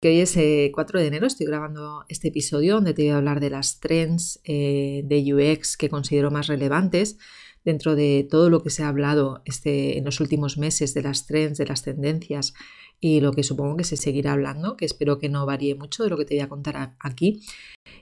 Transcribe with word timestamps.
que 0.00 0.08
hoy 0.08 0.20
es 0.20 0.38
4 0.72 0.98
eh, 0.98 1.02
de 1.02 1.08
enero, 1.08 1.26
estoy 1.26 1.46
grabando 1.46 2.04
este 2.08 2.28
episodio 2.28 2.74
donde 2.74 2.94
te 2.94 3.02
voy 3.02 3.12
a 3.12 3.16
hablar 3.16 3.40
de 3.40 3.50
las 3.50 3.80
trends 3.80 4.40
eh, 4.44 5.02
de 5.04 5.34
UX 5.34 5.76
que 5.76 5.88
considero 5.88 6.30
más 6.30 6.48
relevantes 6.48 7.18
dentro 7.64 7.96
de 7.96 8.26
todo 8.30 8.50
lo 8.50 8.62
que 8.62 8.70
se 8.70 8.82
ha 8.82 8.88
hablado 8.88 9.42
este, 9.44 9.98
en 9.98 10.04
los 10.04 10.20
últimos 10.20 10.58
meses 10.58 10.94
de 10.94 11.02
las 11.02 11.26
trends, 11.26 11.58
de 11.58 11.66
las 11.66 11.82
tendencias 11.82 12.54
y 13.00 13.20
lo 13.20 13.32
que 13.32 13.42
supongo 13.42 13.76
que 13.76 13.84
se 13.84 13.96
seguirá 13.96 14.32
hablando, 14.32 14.76
que 14.76 14.84
espero 14.84 15.18
que 15.18 15.28
no 15.28 15.44
varíe 15.46 15.74
mucho 15.74 16.04
de 16.04 16.10
lo 16.10 16.16
que 16.16 16.24
te 16.24 16.34
voy 16.34 16.42
a 16.42 16.48
contar 16.48 16.94
aquí. 17.00 17.40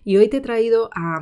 Y 0.05 0.17
hoy 0.17 0.29
te 0.29 0.37
he 0.37 0.41
traído 0.41 0.91
a, 0.95 1.21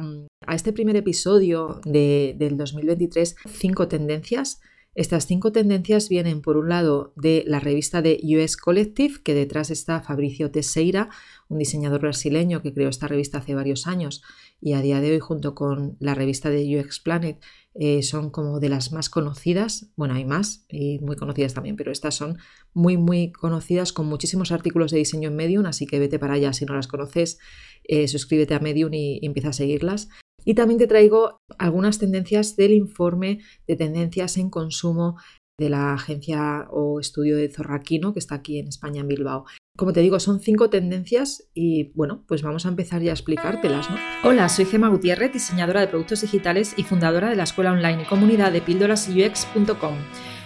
este 0.53 0.73
primer 0.73 0.97
episodio 0.97 1.81
del 1.85 2.57
2023 2.57 3.37
cinco 3.47 3.89
tendencias 3.89 4.61
estas 4.95 5.27
cinco 5.27 5.53
tendencias 5.53 6.11
vienen 6.11 6.43
por 6.43 6.59
un 6.59 6.69
lado 6.69 7.15
de 7.17 7.45
la 7.47 7.61
revista 7.61 8.03
de 8.03 8.21
US 8.37 8.59
Collective, 8.59 9.23
que 9.23 9.33
detrás 9.33 9.71
está 9.71 10.03
Fabricio 10.03 10.51
Teixeira, 10.51 11.09
un 11.49 11.59
diseñador 11.59 12.03
brasileño 12.03 12.61
que 12.61 12.75
creó 12.75 12.91
esta 12.91 13.09
revista 13.09 13.39
hace 13.39 13.55
varios 13.55 13.87
años 13.87 14.23
y 14.61 14.75
a 14.75 14.83
día 14.83 15.01
de 15.01 15.13
hoy 15.13 15.19
junto 15.19 15.55
con 15.55 15.97
la 15.99 16.15
revista 16.15 16.51
de 16.51 16.79
UX 16.79 17.01
Planet 17.01 17.41
eh, 17.75 18.03
son 18.03 18.29
como 18.31 18.61
de 18.61 18.69
las 18.69 18.93
más 18.93 19.09
conocidas. 19.09 19.91
Bueno, 19.97 20.15
hay 20.15 20.27
más 20.27 20.67
y 20.69 20.99
muy 20.99 21.17
conocidas 21.17 21.55
también, 21.55 21.77
pero 21.77 21.91
estas 21.91 22.15
son 22.15 22.37
muy 22.75 22.99
muy 22.99 23.33
conocidas 23.33 23.95
con 23.95 24.07
muchísimos 24.07 24.53
artículos 24.53 24.91
de 24.91 24.99
diseño 24.99 25.31
en 25.31 25.37
Medium, 25.37 25.65
así 25.65 25.87
que 25.87 25.99
vete 25.99 26.19
para 26.19 26.35
allá 26.35 26.53
si 26.53 26.67
no 26.67 26.75
las 26.75 26.87
conoces, 26.87 27.39
eh, 27.85 28.09
suscríbete 28.09 28.55
a 28.55 28.61
Medium 28.61 28.93
y 28.93 29.25
empieza 29.25 29.49
a 29.49 29.53
seguirlas. 29.55 30.11
Y 30.45 30.55
también 30.55 30.79
te 30.79 30.87
traigo 30.87 31.39
algunas 31.59 31.99
tendencias 31.99 32.57
del 32.57 32.73
informe 32.73 33.41
de 33.67 33.77
tendencias 33.77 34.37
en 34.37 34.51
consumo 34.51 35.17
de 35.59 35.71
la 35.71 35.95
agencia 35.95 36.67
o 36.71 36.99
estudio 36.99 37.37
de 37.37 37.49
Zorraquino 37.49 38.13
que 38.13 38.19
está 38.19 38.37
aquí 38.37 38.59
en 38.59 38.69
España, 38.69 39.03
en 39.03 39.09
Bilbao. 39.09 39.45
Como 39.77 39.93
te 39.93 40.01
digo, 40.01 40.19
son 40.21 40.41
cinco 40.41 40.71
tendencias 40.71 41.49
y 41.55 41.93
bueno, 41.95 42.25
pues 42.27 42.43
vamos 42.43 42.67
a 42.67 42.69
empezar 42.69 43.01
ya 43.03 43.13
a 43.13 43.15
explicártelas, 43.15 43.89
¿no? 43.91 43.97
Hola, 44.25 44.49
soy 44.49 44.65
Gemma 44.65 44.89
Gutiérrez, 44.89 45.33
diseñadora 45.33 45.81
de 45.81 45.89
productos 45.89 46.23
digitales 46.23 46.75
y 46.77 46.83
fundadora 46.83 47.31
de 47.31 47.37
la 47.37 47.45
escuela 47.45 47.73
online 47.73 48.03
y 48.03 48.07
comunidad 48.07 48.53
de 48.53 48.61
píldorasux.com. 48.61 49.95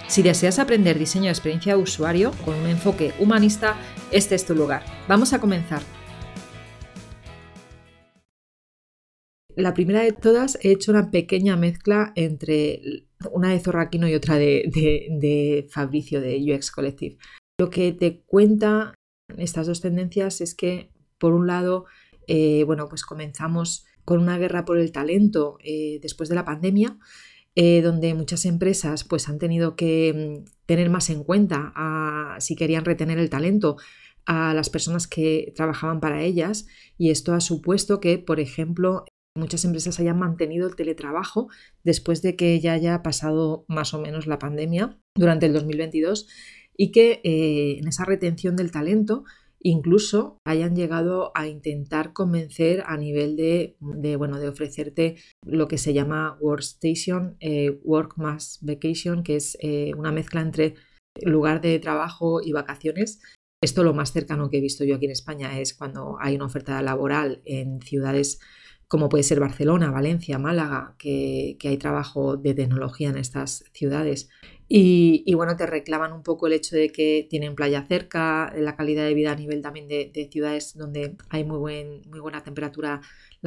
Si 0.07 0.23
deseas 0.23 0.61
aprender 0.61 0.99
diseño 0.99 1.25
de 1.25 1.31
experiencia 1.31 1.77
de 1.77 1.83
usuario 1.83 2.31
con 2.45 2.55
un 2.55 2.67
enfoque 2.67 3.13
humanista, 3.19 3.77
este 4.13 4.37
es 4.37 4.47
tu 4.47 4.55
lugar. 4.55 4.85
Vamos 5.09 5.33
a 5.33 5.41
comenzar. 5.41 5.83
La 9.57 9.73
primera 9.73 10.03
de 10.03 10.13
todas 10.13 10.59
he 10.63 10.71
hecho 10.71 10.93
una 10.93 11.11
pequeña 11.11 11.57
mezcla 11.57 12.13
entre 12.15 13.07
una 13.33 13.51
de 13.51 13.59
Zorraquino 13.59 14.07
y 14.07 14.15
otra 14.15 14.37
de, 14.37 15.67
Fabricio 15.71 16.21
de 16.21 16.55
UX 16.55 16.71
Collective. 16.71 17.17
Lo 17.59 17.71
que 17.71 17.93
te 17.93 18.21
cuenta 18.21 18.95
estas 19.39 19.67
dos 19.67 19.81
tendencias 19.81 20.43
es 20.43 20.55
que, 20.55 20.91
por 21.19 21.33
un 21.33 21.47
lado, 21.47 21.87
eh, 22.29 22.65
bueno, 22.65 22.89
pues 22.89 23.03
comenzamos 23.05 23.87
con 24.05 24.21
una 24.21 24.39
guerra 24.39 24.67
por 24.67 24.79
el 24.79 24.93
talento 24.93 25.57
eh, 25.65 25.99
después 26.03 26.29
de 26.29 26.35
la 26.35 26.45
pandemia, 26.45 26.99
eh, 27.55 27.81
donde 27.81 28.13
muchas 28.13 28.45
empresas 28.45 29.05
pues, 29.05 29.29
han 29.29 29.39
tenido 29.39 29.75
que 29.75 30.45
mm, 30.45 30.51
tener 30.67 30.91
más 30.91 31.09
en 31.09 31.25
cuenta 31.25 31.73
si 32.41 32.57
querían 32.57 32.85
retener 32.85 33.19
el 33.19 33.31
talento 33.31 33.79
a 34.27 34.53
las 34.53 34.69
personas 34.69 35.07
que 35.07 35.53
trabajaban 35.57 36.01
para 36.01 36.23
ellas 36.23 36.67
y 36.99 37.11
esto 37.11 37.33
ha 37.33 37.41
supuesto 37.41 38.01
que, 38.01 38.19
por 38.19 38.41
ejemplo, 38.41 39.07
muchas 39.37 39.65
empresas 39.65 40.01
hayan 40.01 40.19
mantenido 40.19 40.67
el 40.67 40.77
teletrabajo 40.77 41.49
después 41.85 42.23
de 42.23 42.37
que 42.37 42.59
ya 42.61 42.73
haya 42.73 43.03
pasado 43.03 43.65
más 43.69 43.95
o 43.95 44.01
menos 44.01 44.27
la 44.27 44.39
pandemia 44.39 44.99
durante 45.15 45.47
el 45.47 45.53
2022 45.53 46.29
y 46.77 46.93
que 46.93 47.21
eh, 47.25 47.79
en 47.79 47.89
esa 47.89 48.05
retención 48.05 48.57
del 48.57 48.71
talento 48.71 49.25
incluso 49.61 50.39
hayan 50.45 50.77
llegado 50.77 51.33
a 51.35 51.49
intentar 51.49 52.13
convencer 52.13 52.85
a 52.87 52.97
nivel 52.97 53.37
de, 53.37 53.77
bueno, 54.17 54.39
de 54.39 54.49
ofrecerte 54.49 55.17
lo 55.45 55.67
que 55.67 55.79
se 55.79 55.93
llama 55.93 56.37
Workstation, 56.41 57.37
eh, 57.41 57.81
Work 57.83 58.17
más 58.17 58.61
Vacation, 58.63 59.23
que 59.23 59.37
es 59.37 59.59
eh, 59.61 59.93
una 59.97 60.13
mezcla 60.13 60.41
entre 60.41 60.75
lugar 61.21 61.61
de 61.61 61.79
trabajo 61.79 62.41
y 62.43 62.53
vacaciones. 62.53 63.21
Esto 63.63 63.83
lo 63.83 63.95
más 63.95 64.13
cercano 64.13 64.51
que 64.51 64.59
he 64.59 64.61
visto 64.61 64.85
yo 64.85 64.97
aquí 64.97 65.07
en 65.07 65.13
España 65.13 65.59
es 65.59 65.75
cuando 65.75 66.17
hay 66.21 66.37
una 66.37 66.47
oferta 66.47 66.81
laboral 66.83 67.43
en 67.45 67.81
ciudades 67.81 68.39
como 68.89 69.09
puede 69.09 69.25
ser 69.25 69.41
Barcelona, 69.41 69.91
Valencia, 69.91 70.39
Málaga, 70.39 70.95
que, 70.99 71.57
hay 71.63 71.77
trabajo 71.77 72.37
de 72.37 72.55
tecnología 72.55 73.09
en 73.09 73.17
estas 73.17 73.65
ciudades. 73.73 74.29
Y, 74.69 75.33
bueno, 75.35 75.57
te 75.57 75.65
reclaman 75.67 76.13
un 76.13 76.23
poco 76.23 76.49
el 76.49 76.53
hecho 76.53 76.75
de 76.75 76.91
que 76.91 77.27
tienen 77.31 77.55
playa 77.55 77.87
cerca, 77.87 78.53
la 78.57 78.75
calidad 78.75 79.05
de 79.05 79.15
vida 79.15 79.33
a 79.33 79.37
nivel 79.37 79.63
también 79.63 79.87
de, 79.89 80.29
ciudades 80.31 80.77
donde 80.77 81.17
hay 81.31 81.45
muy, 81.45 81.59
buen, 81.59 82.03
muy 82.09 82.21
buena 82.21 82.43
temperatura 82.43 83.01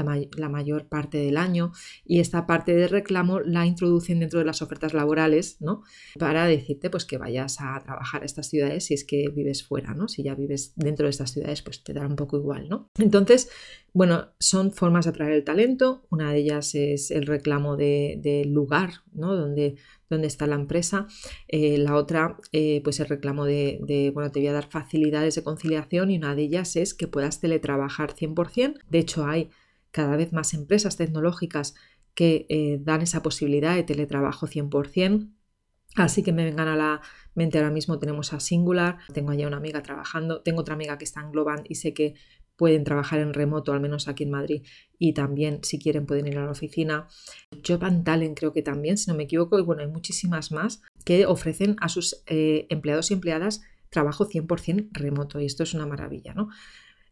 la, 0.04 0.50
mayor 0.50 0.88
parte 0.88 1.18
del 1.18 1.38
año 1.38 1.72
y 2.06 2.20
esta 2.20 2.46
parte 2.48 2.76
de 2.76 2.88
reclamo 2.88 3.40
la 3.40 3.66
introducen 3.66 4.20
dentro 4.20 4.40
de 4.40 4.46
las 4.46 4.62
ofertas 4.62 4.94
laborales, 4.94 5.58
¿no? 5.60 5.84
Para 6.18 6.46
decirte 6.46 6.90
pues 6.90 7.06
que 7.06 7.18
vayas 7.18 7.58
a 7.60 7.80
trabajar 7.84 8.24
a 8.24 8.26
estas 8.26 8.48
ciudades 8.48 8.86
si 8.86 8.94
es 8.94 9.04
que 9.04 9.30
vives 9.30 9.64
fuera, 9.64 9.94
¿no? 9.94 10.08
Si 10.08 10.24
ya 10.24 10.36
vives 10.36 10.74
dentro 10.76 11.06
de 11.06 11.12
estas 11.12 11.32
ciudades 11.32 11.62
pues 11.62 11.84
te 11.84 11.94
da 11.94 12.06
un 12.06 12.16
poco 12.16 12.38
igual, 12.38 12.70
¿no? 12.70 12.90
Entonces, 12.98 13.50
bueno, 13.94 14.30
son 14.40 14.72
formas 14.72 15.06
de 15.06 15.12
atraer 15.12 15.34
el 15.34 15.44
talento, 15.44 16.06
una 16.10 16.32
de 16.32 16.40
ellas 16.40 16.76
es 16.76 17.12
el 17.12 17.26
reclamo 17.26 17.76
del 17.76 18.22
de 18.22 18.46
lugar, 18.46 19.04
¿no? 19.14 19.36
Donde, 19.36 19.76
donde 20.10 20.28
está 20.28 20.48
la 20.48 20.56
empresa. 20.56 21.08
Eh, 21.48 21.78
la 21.78 21.96
otra, 21.96 22.38
eh, 22.52 22.82
pues 22.84 23.00
el 23.00 23.08
reclamo 23.08 23.46
de, 23.46 23.80
de, 23.82 24.12
bueno, 24.12 24.32
te 24.32 24.40
voy 24.40 24.48
a 24.48 24.54
dar 24.54 24.70
facilidades 24.70 25.36
de 25.36 25.44
conciliación 25.44 26.12
y 26.12 26.18
una 26.18 26.36
de 26.36 26.44
ellas 26.44 26.76
es 26.76 26.94
que 26.94 27.08
puedas 27.08 27.40
teletrabajar 27.40 28.14
100%. 28.14 28.80
De 28.90 29.00
hecho, 29.00 29.26
hay 29.26 29.50
cada 29.92 30.16
vez 30.16 30.34
más 30.34 30.54
empresas 30.54 30.98
tecnológicas 30.98 31.76
que 32.14 32.46
eh, 32.50 32.80
dan 32.82 33.02
esa 33.02 33.22
posibilidad 33.24 33.76
de 33.76 33.84
teletrabajo 33.84 34.48
100%. 34.48 35.32
Así 35.96 36.22
que 36.22 36.34
me 36.34 36.46
vengan 36.46 36.68
a 36.68 36.76
la 36.76 37.02
mente 37.34 37.58
ahora 37.58 37.72
mismo 37.72 37.98
tenemos 37.98 38.34
a 38.34 38.40
Singular, 38.40 39.00
tengo 39.14 39.32
allá 39.32 39.48
una 39.48 39.58
amiga 39.58 39.82
trabajando, 39.82 40.42
tengo 40.42 40.62
otra 40.62 40.76
amiga 40.76 40.98
que 40.98 41.06
está 41.06 41.22
en 41.22 41.32
Globant 41.32 41.70
y 41.70 41.76
sé 41.76 41.94
que 41.94 42.16
pueden 42.56 42.84
trabajar 42.84 43.22
en 43.22 43.34
remoto, 43.34 43.72
al 43.72 43.80
menos 43.80 44.10
aquí 44.10 44.26
en 44.26 44.32
Madrid, 44.32 44.64
y 44.98 45.14
también 45.14 45.62
si 45.64 45.80
quieren 45.80 46.06
pueden 46.06 46.28
ir 46.28 46.38
a 46.38 46.44
la 46.44 46.52
oficina. 46.52 47.08
Job 47.66 47.86
and 47.86 48.04
Talent 48.04 48.38
creo 48.38 48.52
que 48.52 48.62
también, 48.62 48.98
si 48.98 49.10
no 49.10 49.16
me 49.16 49.24
equivoco, 49.24 49.58
y 49.58 49.62
bueno, 49.62 49.82
hay 49.82 49.88
muchísimas 49.88 50.52
más 50.52 50.82
que 51.06 51.26
ofrecen 51.26 51.78
a 51.80 51.88
sus 51.88 52.22
eh, 52.28 52.68
empleados 52.70 53.12
y 53.12 53.14
empleadas 53.14 53.62
trabajo 53.90 54.28
100% 54.28 54.90
remoto 54.92 55.40
y 55.40 55.46
esto 55.46 55.64
es 55.64 55.74
una 55.74 55.86
maravilla, 55.86 56.34
¿no? 56.34 56.50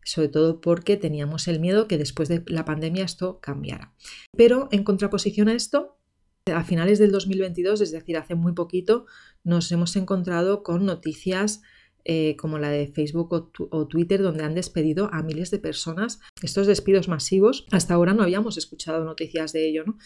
Sobre 0.08 0.30
todo 0.30 0.62
porque 0.62 0.96
teníamos 0.96 1.48
el 1.48 1.60
miedo 1.60 1.88
que 1.88 1.98
después 1.98 2.30
de 2.30 2.44
la 2.48 2.66
pandemia 2.66 3.04
esto 3.04 3.40
cambiara. 3.40 3.94
Pero 4.36 4.70
en 4.72 4.84
contraposición 4.84 5.50
a 5.50 5.54
esto, 5.54 5.98
a 6.46 6.64
finales 6.64 6.98
del 6.98 7.12
2022, 7.12 7.82
es 7.82 7.92
decir, 7.92 8.18
hace 8.18 8.36
muy 8.36 8.54
poquito, 8.54 9.06
nos 9.44 9.70
hemos 9.72 9.96
encontrado 9.98 10.64
con 10.64 10.86
noticias 10.86 11.62
eh, 12.06 12.38
como 12.38 12.58
la 12.58 12.70
de 12.70 12.88
Facebook 12.88 13.52
o, 13.70 13.88
Twitter, 13.88 14.22
donde 14.22 14.46
han 14.46 14.56
despedido 14.56 15.10
a 15.12 15.24
miles 15.24 15.52
de 15.52 15.60
personas. 15.60 16.22
Estos 16.42 16.66
despidos 16.68 17.10
masivos, 17.10 17.66
hasta 17.70 17.94
ahora 17.96 18.14
no 18.14 18.24
habíamos 18.24 18.58
escuchado 18.58 19.04
noticias 19.04 19.52
de 19.52 19.68
ello, 19.68 19.84
¿no? 19.86 19.98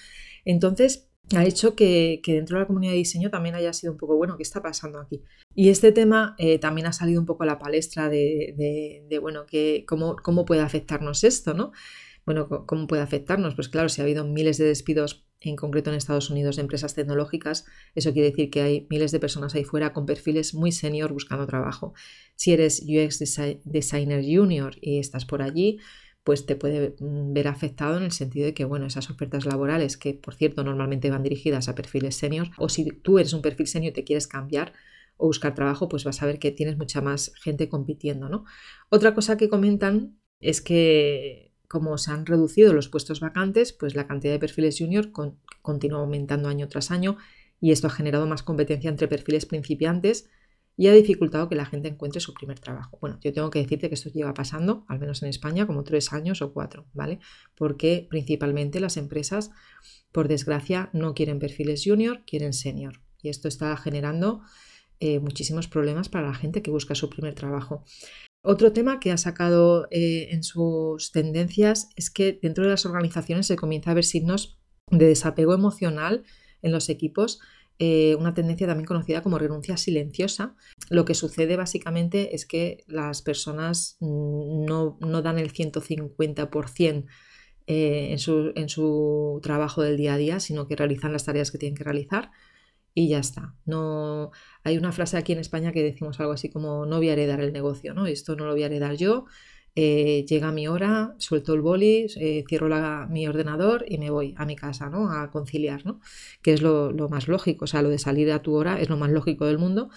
Entonces, 0.45 1.10
ha 1.37 1.45
hecho 1.45 1.75
que, 1.75 2.21
dentro 2.25 2.57
de 2.57 2.61
la 2.61 2.67
comunidad 2.67 2.91
de 2.93 2.97
diseño 2.97 3.29
también 3.29 3.55
haya 3.55 3.73
sido 3.73 3.93
un 3.93 3.97
poco, 3.97 4.15
bueno, 4.15 4.37
¿qué 4.37 4.43
está 4.43 4.61
pasando 4.61 4.99
aquí? 4.99 5.23
Y 5.55 5.69
este 5.69 5.91
tema 5.91 6.35
eh, 6.37 6.59
también 6.59 6.87
ha 6.87 6.93
salido 6.93 7.19
un 7.19 7.25
poco 7.25 7.43
a 7.43 7.45
la 7.45 7.59
palestra 7.59 8.09
de, 8.09 9.19
bueno, 9.21 9.45
que, 9.45 9.85
cómo, 9.87 10.15
cómo 10.15 10.45
puede 10.45 10.61
afectarnos 10.61 11.23
esto, 11.23 11.53
¿no? 11.53 11.71
Bueno, 12.25 12.47
¿cómo 12.67 12.87
puede 12.87 13.01
afectarnos? 13.01 13.55
Pues 13.55 13.67
claro, 13.67 13.89
si 13.89 14.01
ha 14.01 14.03
habido 14.03 14.25
miles 14.25 14.57
de 14.57 14.65
despidos, 14.65 15.25
en 15.41 15.55
concreto 15.55 15.89
en 15.89 15.95
Estados 15.95 16.29
Unidos, 16.29 16.55
de 16.55 16.61
empresas 16.61 16.93
tecnológicas, 16.93 17.65
eso 17.95 18.13
quiere 18.13 18.29
decir 18.29 18.51
que 18.51 18.61
hay 18.61 18.87
miles 18.91 19.11
de 19.11 19.19
personas 19.19 19.55
ahí 19.55 19.63
fuera 19.63 19.91
con 19.91 20.05
perfiles 20.05 20.53
muy 20.53 20.71
senior 20.71 21.11
buscando 21.11 21.47
trabajo. 21.47 21.93
Si 22.35 22.53
eres 22.53 22.83
UX 22.83 23.19
Designer 23.65 24.23
Junior 24.23 24.75
y 24.81 24.99
estás 24.99 25.25
por 25.25 25.41
allí, 25.41 25.79
pues 26.23 26.45
te 26.45 26.55
puede 26.55 26.95
mm, 26.99 27.33
ver 27.33 27.47
afectado 27.47 27.97
en 27.97 28.03
el 28.03 28.11
sentido 28.11 28.45
de 28.45 28.53
que, 28.53 28.65
bueno, 28.65 28.85
esas 28.85 29.09
ofertas 29.09 29.45
laborales, 29.45 29.97
que 29.97 30.13
por 30.13 30.35
cierto 30.35 30.63
normalmente 30.63 31.09
van 31.09 31.23
dirigidas 31.23 31.69
a 31.69 31.75
perfiles 31.75 32.15
senior, 32.15 32.49
o 32.57 32.69
si 32.69 32.85
tú 32.85 33.19
eres 33.19 33.33
un 33.33 33.41
perfil 33.41 33.67
senior 33.67 33.91
y 33.91 33.93
te 33.93 34.03
quieres 34.03 34.27
cambiar 34.27 34.73
o 35.17 35.27
buscar 35.27 35.55
trabajo, 35.55 35.87
pues 35.87 36.03
vas 36.03 36.21
a 36.21 36.25
ver 36.25 36.39
que 36.39 36.51
tienes 36.51 36.77
mucha 36.77 37.01
más 37.01 37.33
gente 37.35 37.69
compitiendo, 37.69 38.29
¿no? 38.29 38.45
Otra 38.89 39.13
cosa 39.13 39.37
que 39.37 39.49
comentan 39.49 40.19
es 40.39 40.61
que 40.61 41.51
como 41.67 41.97
se 41.97 42.11
han 42.11 42.25
reducido 42.25 42.73
los 42.73 42.89
puestos 42.89 43.21
vacantes, 43.21 43.71
pues 43.71 43.95
la 43.95 44.05
cantidad 44.05 44.33
de 44.33 44.39
perfiles 44.39 44.77
junior 44.77 45.11
continúa 45.61 45.99
aumentando 45.99 46.49
año 46.49 46.67
tras 46.67 46.91
año 46.91 47.17
y 47.61 47.71
esto 47.71 47.87
ha 47.87 47.91
generado 47.91 48.27
más 48.27 48.43
competencia 48.43 48.89
entre 48.89 49.07
perfiles 49.07 49.45
principiantes 49.45 50.29
y 50.81 50.87
ha 50.87 50.93
dificultado 50.93 51.47
que 51.47 51.53
la 51.53 51.67
gente 51.67 51.89
encuentre 51.89 52.19
su 52.21 52.33
primer 52.33 52.59
trabajo. 52.59 52.97
Bueno, 52.99 53.19
yo 53.21 53.31
tengo 53.31 53.51
que 53.51 53.59
decirte 53.59 53.87
que 53.87 53.93
esto 53.93 54.09
lleva 54.09 54.33
pasando, 54.33 54.83
al 54.87 54.97
menos 54.97 55.21
en 55.21 55.29
España, 55.29 55.67
como 55.67 55.83
tres 55.83 56.11
años 56.11 56.41
o 56.41 56.53
cuatro, 56.53 56.87
¿vale? 56.91 57.19
Porque 57.53 58.07
principalmente 58.09 58.79
las 58.79 58.97
empresas, 58.97 59.51
por 60.11 60.27
desgracia, 60.27 60.89
no 60.91 61.13
quieren 61.13 61.37
perfiles 61.37 61.83
junior, 61.85 62.23
quieren 62.25 62.53
senior. 62.53 62.99
Y 63.21 63.29
esto 63.29 63.47
está 63.47 63.77
generando 63.77 64.41
eh, 64.99 65.19
muchísimos 65.19 65.67
problemas 65.67 66.09
para 66.09 66.25
la 66.25 66.33
gente 66.33 66.63
que 66.63 66.71
busca 66.71 66.95
su 66.95 67.11
primer 67.11 67.35
trabajo. 67.35 67.83
Otro 68.41 68.73
tema 68.73 68.99
que 68.99 69.11
ha 69.11 69.17
sacado 69.17 69.87
eh, 69.91 70.29
en 70.31 70.41
sus 70.41 71.11
tendencias 71.11 71.89
es 71.95 72.09
que 72.09 72.39
dentro 72.41 72.63
de 72.63 72.71
las 72.71 72.87
organizaciones 72.87 73.45
se 73.45 73.55
comienza 73.55 73.91
a 73.91 73.93
ver 73.93 74.03
signos 74.03 74.57
de 74.89 75.05
desapego 75.05 75.53
emocional 75.53 76.23
en 76.63 76.71
los 76.71 76.89
equipos, 76.89 77.39
eh, 77.83 78.13
una 78.13 78.35
tendencia 78.35 78.67
también 78.67 78.85
conocida 78.85 79.23
como 79.23 79.39
renuncia 79.39 79.75
silenciosa. 79.75 80.55
Lo 80.91 81.03
que 81.03 81.15
sucede 81.15 81.55
básicamente 81.57 82.35
es 82.35 82.45
que 82.45 82.83
las 82.85 83.23
personas 83.23 83.97
no, 83.99 84.99
dan 85.01 85.39
el 85.39 85.51
150% 85.51 87.05
eh, 87.65 88.11
en, 88.11 88.19
su, 88.19 88.51
en 88.53 88.69
su 88.69 89.39
trabajo 89.41 89.81
del 89.81 89.97
día 89.97 90.13
a 90.13 90.17
día, 90.17 90.39
sino 90.39 90.67
que 90.67 90.75
realizan 90.75 91.11
las 91.11 91.25
tareas 91.25 91.49
que 91.49 91.57
tienen 91.57 91.75
que 91.75 91.83
realizar 91.83 92.29
y 92.93 93.09
ya 93.09 93.17
está. 93.17 93.55
No 93.65 94.29
hay 94.63 94.77
una 94.77 94.91
frase 94.91 95.17
aquí 95.17 95.33
en 95.33 95.39
España 95.39 95.71
que 95.71 95.81
decimos 95.81 96.19
algo 96.19 96.33
así 96.33 96.49
como 96.49 96.85
no 96.85 96.97
voy 96.97 97.09
a 97.09 97.13
heredar 97.13 97.41
el 97.41 97.51
negocio, 97.51 97.95
¿no? 97.95 98.05
Esto 98.05 98.35
no 98.35 98.45
lo 98.45 98.51
voy 98.51 98.61
a 98.61 98.67
heredar 98.67 98.95
yo. 98.95 99.25
Eh, 99.73 100.25
llega 100.27 100.51
mi 100.51 100.67
hora, 100.67 101.15
suelto 101.17 101.53
el 101.53 101.61
boli, 101.61 102.07
eh, 102.17 102.43
cierro 102.47 102.67
mi 103.07 103.25
ordenador 103.27 103.85
y 103.87 103.97
me 103.99 104.09
voy 104.09 104.35
a 104.37 104.45
mi 104.45 104.55
casa, 104.57 104.89
¿no? 104.89 105.11
A 105.11 105.31
conciliar, 105.31 105.85
¿no? 105.85 106.01
Que 106.41 106.53
es 106.53 106.61
lo, 106.61 106.91
más 107.09 107.27
lógico, 107.29 107.65
o 107.65 107.67
sea, 107.67 107.81
lo 107.81 107.89
de 107.89 107.97
salir 107.97 108.31
a 108.31 108.41
tu 108.41 108.53
hora 108.55 108.81
es 108.81 108.89
lo 108.89 108.97
más 108.97 109.11
lógico 109.11 109.45
del 109.45 109.57
mundo, 109.57 109.89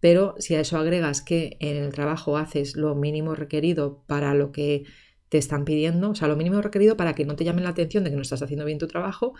pero 0.00 0.34
si 0.38 0.54
a 0.54 0.60
eso 0.60 0.78
agregas 0.78 1.20
que 1.20 1.58
en 1.60 1.76
el 1.76 1.92
trabajo 1.92 2.38
haces 2.38 2.74
lo 2.76 2.94
mínimo 2.94 3.34
requerido 3.34 4.02
para 4.06 4.32
lo 4.34 4.50
que 4.50 4.84
te 5.28 5.36
están 5.36 5.66
pidiendo, 5.66 6.10
o 6.10 6.14
sea, 6.14 6.28
lo 6.28 6.36
mínimo 6.36 6.62
requerido 6.62 6.96
para 6.96 7.14
que 7.14 7.26
no 7.26 7.36
te 7.36 7.44
llamen 7.44 7.64
la 7.64 7.70
atención 7.70 8.04
de 8.04 8.10
que 8.10 8.16
no 8.16 8.22
estás 8.22 8.40
haciendo 8.42 8.64
bien 8.64 8.78
tu 8.78 8.86
trabajo, 8.86 9.34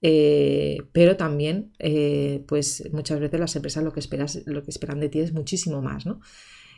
eh, 0.00 0.78
pero 0.92 1.16
también, 1.16 1.72
pues 2.48 2.88
muchas 2.92 3.20
veces 3.20 3.38
las 3.40 3.54
empresas 3.56 3.84
lo 3.84 3.92
que, 3.92 4.00
esperas, 4.00 4.42
lo 4.46 4.62
que 4.64 4.70
esperan 4.70 5.00
de 5.00 5.10
ti 5.10 5.20
es 5.20 5.32
muchísimo 5.34 5.82
más, 5.82 6.06
¿no? 6.06 6.20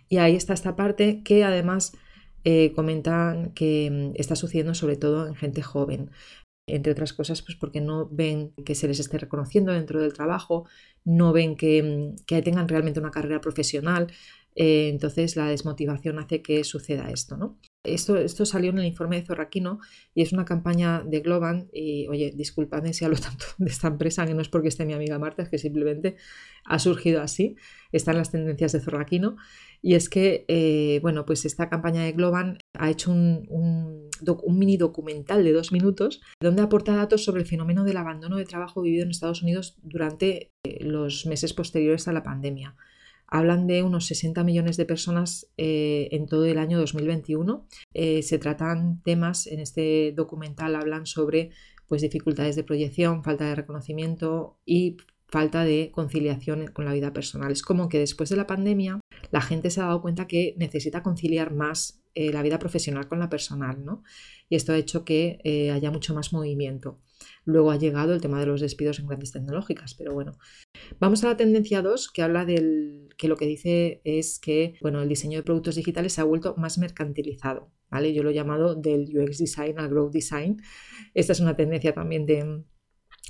Y 0.09 0.17
ahí 0.19 0.35
está 0.35 0.55
esta 0.55 0.75
parte 0.75 1.23
que 1.23 1.45
además 1.45 1.93
eh, 2.45 2.73
comentan 2.75 3.53
que 3.55 3.91
mm, 3.91 4.21
está 4.21 4.37
sucediendo 4.37 4.75
sobre 4.75 4.97
todo 4.97 5.27
en 5.27 5.35
gente 5.35 5.63
joven. 5.63 6.11
Entre 6.67 6.93
otras 6.93 7.15
cosas, 7.15 7.43
pues 7.43 7.57
porque 7.57 7.81
no 7.81 8.09
ven 8.11 8.53
que 8.65 8.75
se 8.75 8.89
les 8.89 9.01
esté 9.01 9.19
reconociendo 9.19 9.73
dentro 9.73 10.01
del 10.03 10.13
trabajo, 10.13 10.67
no 11.05 11.33
ven 11.33 11.57
que, 11.57 11.83
mm, 11.83 12.25
que 12.27 12.43
tengan 12.43 12.69
realmente 12.69 13.01
una 13.01 13.11
carrera 13.11 13.41
profesional, 13.41 14.09
entonces 14.61 15.37
la 15.37 15.47
desmotivación 15.47 16.19
hace 16.19 16.43
que 16.43 16.65
suceda 16.65 17.11
esto, 17.11 17.37
¿no? 17.37 17.59
Esto, 17.85 18.17
esto 18.17 18.45
salió 18.45 18.71
en 18.71 18.79
el 18.79 18.87
informe 18.87 19.21
de 19.21 19.25
Zorraquino 19.25 19.79
y 20.15 20.23
es 20.23 20.33
una 20.33 20.45
campaña 20.45 21.05
de 21.05 21.21
Globan. 21.21 21.69
Y 21.73 22.09
oye, 22.09 22.33
disculpadme 22.35 22.93
si 22.93 23.05
hablo 23.05 23.17
tanto 23.21 23.45
de 23.59 23.71
esta 23.71 23.87
empresa, 23.89 24.27
que 24.27 24.35
no 24.35 24.43
es 24.43 24.49
porque 24.49 24.69
esté 24.69 24.85
mi 24.85 24.95
amiga 24.95 25.19
Marta, 25.19 25.43
es 25.43 25.49
que 25.49 25.59
simplemente 25.59 26.17
ha 26.65 26.79
surgido 26.81 27.23
así. 27.23 27.57
Están 27.93 28.17
las 28.17 28.31
tendencias 28.33 28.73
de 28.73 28.81
Zorraquino. 28.81 29.37
Y 29.81 29.95
es 29.95 30.09
que, 30.09 30.45
eh, 30.49 30.99
bueno, 31.03 31.25
pues 31.25 31.45
esta 31.45 31.69
campaña 31.69 32.03
de 32.03 32.13
Globan 32.13 32.59
ha 32.75 32.91
hecho 32.91 33.11
un, 33.11 34.09
mini 34.49 34.77
documental 34.77 35.45
de 35.45 35.53
dos 35.53 35.71
minutos 35.71 36.21
donde 36.41 36.63
aporta 36.63 36.97
datos 36.97 37.25
sobre 37.25 37.43
el 37.43 37.47
fenómeno 37.47 37.85
del 37.85 37.97
abandono 37.97 38.37
de 38.37 38.45
trabajo 38.45 38.83
vivido 38.83 39.05
en 39.05 39.11
Estados 39.11 39.43
Unidos 39.43 39.77
durante 39.83 40.53
eh, 40.65 40.85
los 40.85 41.27
meses 41.27 41.53
posteriores 41.53 42.09
a 42.09 42.13
la 42.13 42.23
pandemia 42.23 42.75
hablan 43.29 43.67
de 43.67 43.83
unos 43.83 44.07
60 44.07 44.43
millones 44.43 44.77
de 44.77 44.87
personas 44.87 45.47
eh, 45.57 46.09
en 46.13 46.27
todo 46.27 46.47
el 46.47 46.59
año 46.59 46.79
2021. 46.79 47.67
Eh, 47.93 48.23
se 48.23 48.39
tratan 48.39 49.03
temas, 49.03 49.47
en 49.47 49.61
este 49.61 50.13
documental 50.17 50.75
hablan 50.75 51.07
sobre 51.07 51.51
pues, 51.87 52.03
dificultades 52.03 52.57
de 52.57 52.65
proyección, 52.65 53.23
falta 53.23 53.45
de 53.45 53.55
reconocimiento 53.55 54.59
y 54.65 54.97
falta 55.29 55.65
de 55.65 55.91
conciliación 55.93 56.69
con 56.69 56.87
la 56.87 56.95
vida 56.95 57.13
personal. 57.13 57.53
Es 57.53 57.63
como 57.63 57.91
que 57.91 57.99
después 57.99 58.31
de 58.31 58.37
la 58.37 58.47
pandemia 58.47 58.99
la 59.31 59.41
gente 59.41 59.71
se 59.71 59.81
ha 59.81 59.87
dado 59.87 60.03
cuenta 60.03 60.27
que 60.27 60.55
necesita 60.59 61.03
conciliar 61.03 61.53
más 61.53 62.03
eh, 62.15 62.33
la 62.33 62.43
vida 62.43 62.59
profesional 62.59 63.09
con 63.09 63.19
la 63.19 63.29
personal, 63.29 63.85
¿no? 63.85 64.03
Y 64.49 64.57
esto 64.57 64.73
ha 64.73 64.79
hecho 64.79 65.05
que 65.05 65.71
haya 65.73 65.91
mucho 65.91 66.15
más 66.15 66.33
movimiento. 66.33 67.01
Luego 67.45 67.71
ha 67.71 67.77
llegado 67.77 68.15
el 68.15 68.21
tema 68.21 68.41
de 68.41 68.47
los 68.47 68.61
despidos 68.61 68.99
en 68.99 69.07
grandes 69.07 69.33
tecnológicas, 69.33 69.95
pero 69.95 70.15
bueno. 70.15 70.39
Vamos 71.01 71.23
a 71.25 71.29
la 71.29 71.37
tendencia 71.37 71.83
2, 71.83 72.11
que 72.11 72.23
habla 72.23 72.45
del 72.45 73.09
que 73.17 73.29
lo 73.29 73.37
que 73.37 73.47
dice 73.47 74.01
es 74.05 74.39
que 74.39 74.75
bueno, 74.81 75.03
el 75.03 75.09
diseño 75.09 75.39
de 75.39 75.43
productos 75.43 75.75
digitales 75.75 76.13
se 76.15 76.21
ha 76.21 76.25
vuelto 76.25 76.55
más 76.57 76.79
mercantilizado. 76.79 77.71
¿vale? 77.91 78.13
Yo 78.13 78.23
lo 78.23 78.31
he 78.31 78.35
llamado 78.35 78.75
del 78.75 79.09
UX 79.17 79.39
design 79.39 79.79
al 79.79 79.89
growth 79.89 80.13
design. 80.13 80.63
Esta 81.15 81.33
es 81.33 81.41
una 81.41 81.57
tendencia 81.57 81.93
también 81.93 82.27
de 82.27 82.65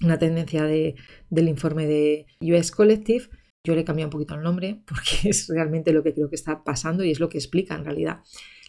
una 0.02 0.18
tendencia 0.18 0.64
de, 0.64 0.94
del 1.30 1.48
informe 1.48 1.86
de 1.86 2.26
UX 2.40 2.70
Collective. 2.70 3.28
Yo 3.64 3.74
le 3.74 3.82
he 3.82 3.84
cambiado 3.84 4.08
un 4.08 4.12
poquito 4.12 4.34
el 4.34 4.42
nombre 4.42 4.82
porque 4.86 5.28
es 5.28 5.48
realmente 5.48 5.92
lo 5.92 6.02
que 6.02 6.14
creo 6.14 6.28
que 6.28 6.36
está 6.36 6.64
pasando 6.64 7.04
y 7.04 7.10
es 7.10 7.20
lo 7.20 7.28
que 7.28 7.38
explica 7.38 7.74
en 7.74 7.84
realidad. 7.84 8.20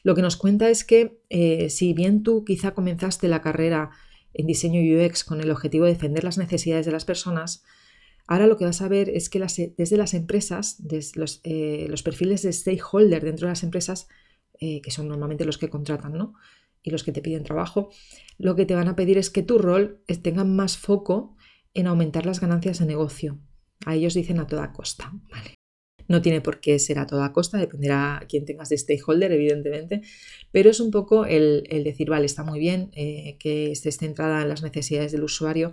Lo 0.03 0.15
que 0.15 0.21
nos 0.21 0.38
cuenta 0.38 0.69
es 0.69 0.83
que 0.83 1.19
eh, 1.30 1.69
si 1.69 1.94
bien 1.94 2.24
tú 2.24 2.45
quizá 2.45 2.74
comenzaste 2.74 3.27
la 3.27 3.41
carrera 3.41 3.91
en 4.33 4.47
diseño 4.47 4.80
UX 4.81 5.24
con 5.24 5.41
el 5.41 5.51
objetivo 5.51 5.86
de 5.86 5.94
defender 5.94 6.24
las 6.24 6.38
necesidades 6.38 6.86
de 6.86 6.91
las 6.91 7.06
personas, 7.06 7.63
ahora 8.27 8.47
lo 8.47 8.57
que 8.57 8.65
vas 8.65 8.81
a 8.81 8.88
ver 8.88 9.09
es 9.09 9.30
que 9.30 9.39
desde 9.77 9.97
las 9.97 10.13
empresas, 10.13 10.75
desde 10.80 11.25
eh, 11.44 11.88
los, 11.89 12.03
perfiles 12.03 12.44
de 12.44 12.53
stakeholder 12.53 13.24
dentro 13.24 13.47
de 13.47 13.51
las 13.51 13.63
empresas, 13.63 14.07
eh, 14.59 14.81
que 14.81 14.91
son 14.91 15.07
normalmente 15.07 15.45
los 15.45 15.57
que 15.57 15.69
contratan 15.69 16.13
¿no? 16.13 16.33
y 16.83 16.91
los 16.91 17.03
que 17.03 17.12
te 17.12 17.21
piden 17.21 17.44
trabajo, 17.44 17.89
lo 18.38 18.56
que 18.56 18.65
te 18.65 18.75
van 18.75 18.88
a 18.88 18.95
pedir 18.95 19.18
es 19.18 19.30
que 19.30 19.44
tu 19.44 19.57
rol 19.57 20.01
tenga 20.21 20.44
más 20.44 20.77
foco 20.77 21.36
en 21.74 21.88
aumentar 21.88 22.25
las 22.25 22.39
ganancias 22.39 22.80
de 22.80 22.86
negocio. 22.86 23.39
A 23.86 23.96
ellos 23.96 24.14
dicen 24.14 24.40
a 24.40 24.48
toda 24.48 24.74
costa. 24.74 25.12
No 26.08 26.22
tiene 26.22 26.42
por 26.42 26.60
qué 26.60 26.80
ser 26.80 26.98
a 26.98 27.06
toda 27.06 27.31
costa, 27.31 27.60
dependerá 27.60 28.26
quién 28.28 28.44
tengas 28.44 28.70
de 28.70 28.78
stakeholder, 28.78 29.31
evidentemente, 29.31 30.02
pero 30.52 30.72
es 30.72 30.80
un 30.80 30.90
poco 30.90 31.26
el, 31.26 31.64
decir, 31.84 32.10
vale, 32.10 32.26
está 32.26 32.44
muy 32.44 32.60
bien 32.60 32.90
eh, 32.94 33.38
que 33.40 33.72
estés 33.72 33.98
centrada 33.98 34.42
en 34.42 34.50
las 34.50 34.64
necesidades 34.64 35.12
del 35.12 35.24
usuario. 35.24 35.72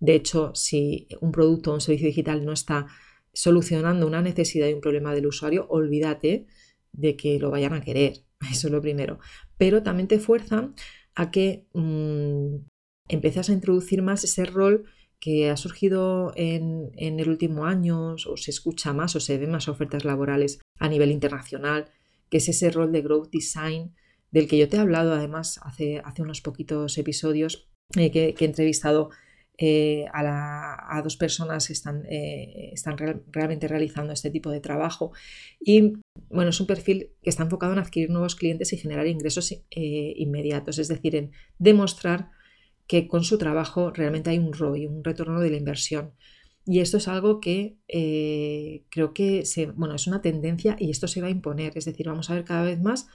De 0.00 0.14
hecho, 0.14 0.50
si 0.54 1.06
un 1.20 1.30
producto 1.30 1.70
o 1.70 1.74
un 1.74 1.80
servicio 1.80 2.08
digital 2.08 2.44
no 2.44 2.52
está 2.52 2.86
solucionando 3.32 4.06
una 4.06 4.22
necesidad 4.22 4.66
y 4.66 4.72
un 4.72 4.80
problema 4.80 5.14
del 5.14 5.26
usuario, 5.26 5.66
olvídate 5.68 6.46
de 6.92 7.16
que 7.16 7.38
lo 7.38 7.50
vayan 7.50 7.74
a 7.74 7.82
querer. 7.82 8.24
Eso 8.50 8.66
es 8.66 8.72
lo 8.72 8.80
primero. 8.80 9.20
Pero 9.56 9.82
también 9.82 10.08
te 10.08 10.18
fuerzan 10.18 10.74
a 11.14 11.30
que 11.30 11.66
mmm, 11.74 12.56
a 13.08 13.52
introducir 13.52 14.02
más 14.02 14.24
ese 14.24 14.44
rol 14.44 14.84
que 15.20 15.50
ha 15.50 15.56
surgido 15.56 16.32
en, 16.36 16.92
el 16.96 17.28
último 17.28 17.64
año 17.64 18.14
o 18.14 18.36
se 18.36 18.50
escucha 18.50 18.92
más 18.92 19.16
o 19.16 19.20
se 19.20 19.38
ven 19.38 19.50
más 19.50 19.68
ofertas 19.68 20.04
laborales 20.04 20.60
a 20.78 20.88
nivel 20.88 21.10
internacional, 21.10 21.90
que 22.30 22.38
es 22.38 22.48
ese 22.48 22.70
rol 22.70 22.92
de 22.92 23.02
growth 23.02 23.30
design 23.30 23.94
del 24.30 24.48
que 24.48 24.58
yo 24.58 24.68
te 24.68 24.76
he 24.76 24.80
hablado 24.80 25.14
además 25.14 25.60
hace, 25.62 26.00
hace 26.04 26.22
unos 26.22 26.40
poquitos 26.40 26.98
episodios 26.98 27.70
eh, 27.96 28.10
que, 28.10 28.34
he 28.38 28.44
entrevistado 28.44 29.10
eh, 29.58 30.04
a, 30.12 31.00
dos 31.02 31.16
personas 31.16 31.68
que 31.68 31.72
están, 31.72 32.04
eh, 32.10 32.70
están 32.72 32.96
realmente 33.32 33.68
realizando 33.68 34.12
este 34.12 34.30
tipo 34.30 34.50
de 34.50 34.60
trabajo. 34.60 35.12
Y 35.60 35.94
bueno, 36.28 36.50
es 36.50 36.60
un 36.60 36.66
perfil 36.66 37.12
que 37.22 37.30
está 37.30 37.44
enfocado 37.44 37.72
en 37.72 37.78
adquirir 37.78 38.10
nuevos 38.10 38.36
clientes 38.36 38.72
y 38.72 38.76
generar 38.76 39.06
ingresos 39.06 39.54
inmediatos, 39.70 40.78
es 40.78 40.88
decir, 40.88 41.16
en 41.16 41.32
demostrar 41.58 42.30
que 42.86 43.08
con 43.08 43.24
su 43.24 43.38
trabajo 43.38 43.90
realmente 43.90 44.30
hay 44.30 44.38
un 44.38 44.52
ROI, 44.52 44.86
un 44.86 45.04
retorno 45.04 45.40
de 45.40 45.50
la 45.50 45.56
inversión. 45.56 46.14
Y 46.64 46.80
esto 46.80 46.96
es 46.96 47.08
algo 47.08 47.40
que 47.40 47.78
eh, 47.88 48.84
creo 48.90 49.14
que 49.14 49.44
se, 49.46 49.66
bueno, 49.66 49.94
es 49.94 50.06
una 50.06 50.20
tendencia 50.20 50.76
y 50.78 50.90
esto 50.90 51.06
se 51.08 51.20
va 51.20 51.28
a 51.28 51.30
imponer. 51.30 51.72
Es 51.76 51.84
decir, 51.84 52.06
vamos 52.08 52.28
a 52.30 52.34
ver 52.34 52.44
cada 52.44 52.64
vez 52.64 52.80
más 52.80 53.06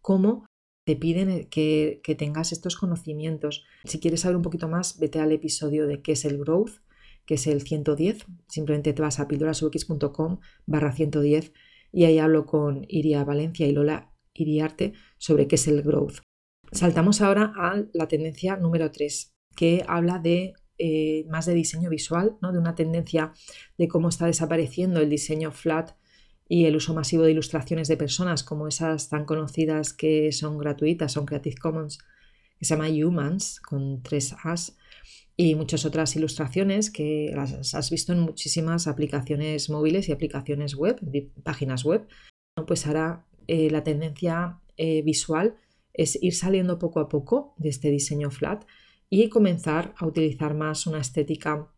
cómo 0.00 0.46
te 0.84 0.96
piden 0.96 1.48
que, 1.48 2.00
tengas 2.18 2.52
estos 2.52 2.76
conocimientos. 2.76 3.64
Si 3.84 4.00
quieres 4.00 4.20
saber 4.20 4.36
un 4.36 4.42
poquito 4.42 4.68
más, 4.68 4.98
vete 4.98 5.18
al 5.20 5.32
episodio 5.32 5.86
de 5.86 6.02
qué 6.02 6.12
es 6.12 6.24
el 6.24 6.38
growth, 6.38 6.80
que 7.26 7.34
es 7.34 7.46
el 7.46 7.62
110. 7.62 8.26
Simplemente 8.48 8.92
te 8.92 9.02
vas 9.02 9.20
a 9.20 9.28
pildorasux.com 9.28 10.40
barra 10.66 10.92
110 10.92 11.52
y 11.92 12.04
ahí 12.04 12.18
hablo 12.18 12.46
con 12.46 12.84
Iria 12.88 13.24
Valencia 13.24 13.66
y 13.66 13.72
Lola 13.72 14.12
Iriarte 14.34 14.94
sobre 15.16 15.46
qué 15.46 15.54
es 15.56 15.68
el 15.68 15.82
growth. 15.82 16.18
Saltamos 16.74 17.20
ahora 17.20 17.52
a 17.56 17.84
la 17.92 18.08
tendencia 18.08 18.56
número 18.56 18.90
3, 18.90 19.32
que 19.54 19.84
habla 19.86 20.18
de 20.18 20.54
eh, 20.76 21.24
más 21.28 21.46
de 21.46 21.54
diseño 21.54 21.88
visual, 21.88 22.36
¿no? 22.42 22.50
de 22.50 22.58
una 22.58 22.74
tendencia 22.74 23.32
de 23.78 23.86
cómo 23.86 24.08
está 24.08 24.26
desapareciendo 24.26 25.00
el 25.00 25.08
diseño 25.08 25.52
flat 25.52 25.92
y 26.48 26.64
el 26.64 26.74
uso 26.74 26.92
masivo 26.92 27.22
de 27.22 27.30
ilustraciones 27.30 27.86
de 27.86 27.96
personas 27.96 28.42
como 28.42 28.66
esas 28.66 29.08
tan 29.08 29.24
conocidas 29.24 29.92
que 29.92 30.32
son 30.32 30.58
gratuitas, 30.58 31.12
son 31.12 31.26
Creative 31.26 31.56
Commons, 31.58 31.98
que 32.58 32.64
se 32.64 32.74
llama 32.74 32.88
Humans, 32.88 33.60
con 33.60 34.02
tres 34.02 34.34
As, 34.42 34.76
y 35.36 35.54
muchas 35.54 35.84
otras 35.84 36.16
ilustraciones 36.16 36.90
que 36.90 37.30
las 37.36 37.76
has 37.76 37.90
visto 37.90 38.12
en 38.12 38.18
muchísimas 38.18 38.88
aplicaciones 38.88 39.70
móviles 39.70 40.08
y 40.08 40.12
aplicaciones 40.12 40.74
web, 40.74 41.00
páginas 41.44 41.84
web. 41.84 42.08
Pues 42.66 42.84
ahora 42.88 43.24
eh, 43.46 43.70
la 43.70 43.84
tendencia 43.84 44.58
eh, 44.76 45.02
visual 45.02 45.56
es 45.94 46.20
ir 46.22 46.34
saliendo 46.34 46.78
poco 46.78 47.00
a 47.00 47.08
poco 47.08 47.54
de 47.56 47.70
este 47.70 47.90
diseño 47.90 48.30
flat 48.30 48.64
y 49.08 49.28
comenzar 49.28 49.94
a 49.96 50.06
utilizar 50.06 50.54
más 50.54 50.86
una 50.86 51.00
estética 51.00 51.72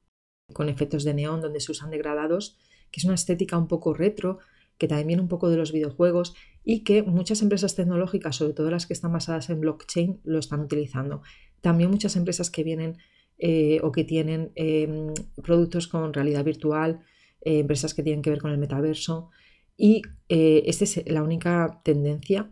con 0.52 0.68
efectos 0.68 1.04
de 1.04 1.14
neón 1.14 1.40
donde 1.40 1.60
se 1.60 1.72
usan 1.72 1.90
degradados, 1.90 2.58
que 2.90 3.00
es 3.00 3.04
una 3.04 3.14
estética 3.14 3.58
un 3.58 3.68
poco 3.68 3.94
retro 3.94 4.38
que 4.78 4.88
también 4.88 5.06
viene 5.06 5.22
un 5.22 5.28
poco 5.28 5.48
de 5.48 5.56
los 5.56 5.72
videojuegos 5.72 6.34
y 6.64 6.84
que 6.84 7.02
muchas 7.02 7.42
empresas 7.42 7.74
tecnológicas, 7.74 8.36
sobre 8.36 8.52
todo 8.52 8.70
las 8.70 8.86
que 8.86 8.92
están 8.92 9.12
basadas 9.12 9.48
en 9.50 9.60
blockchain, 9.60 10.20
lo 10.24 10.38
están 10.38 10.60
utilizando. 10.60 11.22
También 11.60 11.90
muchas 11.90 12.16
empresas 12.16 12.50
que 12.50 12.64
vienen 12.64 12.98
eh, 13.38 13.80
o 13.82 13.92
que 13.92 14.04
tienen 14.04 14.52
em, 14.54 15.14
productos 15.42 15.88
con 15.88 16.12
realidad 16.12 16.44
virtual, 16.44 17.00
eh, 17.42 17.58
empresas 17.60 17.94
que 17.94 18.02
tienen 18.02 18.22
que 18.22 18.30
ver 18.30 18.40
con 18.40 18.50
el 18.50 18.58
metaverso. 18.58 19.30
Y 19.76 20.02
eh, 20.28 20.62
esta 20.66 20.84
es 20.84 21.02
la 21.06 21.22
única 21.22 21.80
tendencia 21.84 22.50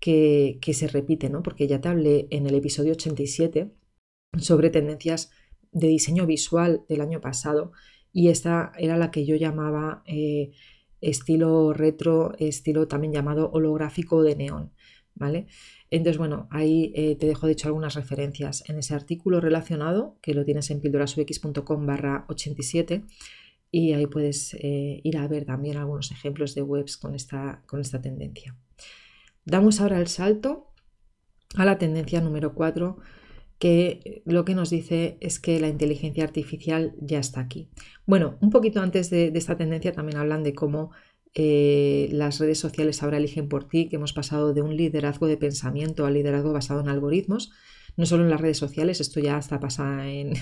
que, 0.00 0.58
se 0.72 0.88
repite, 0.88 1.30
¿no? 1.30 1.42
porque 1.42 1.66
ya 1.66 1.80
te 1.80 1.88
hablé 1.88 2.28
en 2.30 2.46
el 2.46 2.54
episodio 2.54 2.92
87 2.92 3.72
sobre 4.38 4.70
tendencias 4.70 5.30
de 5.72 5.88
diseño 5.88 6.26
visual 6.26 6.84
del 6.88 7.00
año 7.00 7.20
pasado 7.20 7.72
y 8.12 8.28
esta 8.28 8.72
era 8.78 8.96
la 8.96 9.10
que 9.10 9.26
yo 9.26 9.36
llamaba 9.36 10.02
estilo 11.00 11.72
retro, 11.72 12.34
estilo 12.38 12.88
también 12.88 13.12
llamado 13.12 13.50
holográfico 13.50 14.22
de 14.22 14.36
neón. 14.36 14.72
¿Vale? 15.14 15.46
Entonces, 15.90 16.18
bueno, 16.18 16.46
ahí 16.50 16.92
eh, 16.94 17.16
te 17.16 17.26
dejo 17.26 17.46
de 17.46 17.52
hecho 17.52 17.68
algunas 17.68 17.94
referencias 17.94 18.68
en 18.68 18.78
ese 18.78 18.94
artículo 18.94 19.40
relacionado, 19.40 20.18
que 20.20 20.34
lo 20.34 20.44
tienes 20.44 20.70
en 20.70 20.82
pildorasux.com 20.82 21.86
barra 21.86 22.26
87, 22.28 23.02
y 23.70 23.92
ahí 23.94 24.06
puedes 24.06 24.52
eh, 24.54 25.00
ir 25.02 25.16
a 25.16 25.26
ver 25.26 25.46
también 25.46 25.78
algunos 25.78 26.10
ejemplos 26.10 26.54
de 26.54 26.62
webs 26.62 26.98
con 26.98 27.14
esta, 27.14 27.62
con 27.66 27.80
esta 27.80 28.02
tendencia. 28.02 28.56
Damos 29.46 29.80
ahora 29.80 29.98
el 29.98 30.08
salto 30.08 30.66
a 31.54 31.64
la 31.64 31.78
tendencia 31.78 32.20
número 32.20 32.54
4, 32.54 32.98
que 33.58 34.22
lo 34.26 34.44
que 34.44 34.54
nos 34.54 34.68
dice 34.68 35.16
es 35.20 35.40
que 35.40 35.58
la 35.58 35.68
inteligencia 35.68 36.24
artificial 36.24 36.94
ya 37.00 37.18
está 37.18 37.40
aquí. 37.40 37.70
Bueno, 38.04 38.36
un 38.42 38.50
poquito 38.50 38.82
antes 38.82 39.08
de 39.08 39.32
esta 39.34 39.56
tendencia 39.56 39.92
también 39.92 40.18
hablan 40.18 40.42
de 40.42 40.52
cómo 40.52 40.90
eh, 41.38 42.08
las 42.12 42.40
redes 42.40 42.58
sociales 42.58 43.02
ahora 43.02 43.18
eligen 43.18 43.50
por 43.50 43.68
ti, 43.68 43.90
que 43.90 43.96
hemos 43.96 44.14
pasado 44.14 44.54
de 44.54 44.62
un 44.62 44.74
liderazgo 44.74 45.26
de 45.26 45.36
pensamiento 45.36 46.06
al 46.06 46.14
liderazgo 46.14 46.50
basado 46.54 46.80
en 46.80 46.88
algoritmos, 46.88 47.52
no 47.98 48.06
solo 48.06 48.24
en 48.24 48.30
las 48.30 48.40
redes 48.40 48.56
sociales, 48.56 49.02
esto 49.02 49.20
ya 49.20 49.36
hasta 49.36 49.60
pasa 49.60 50.08
en, 50.08 50.32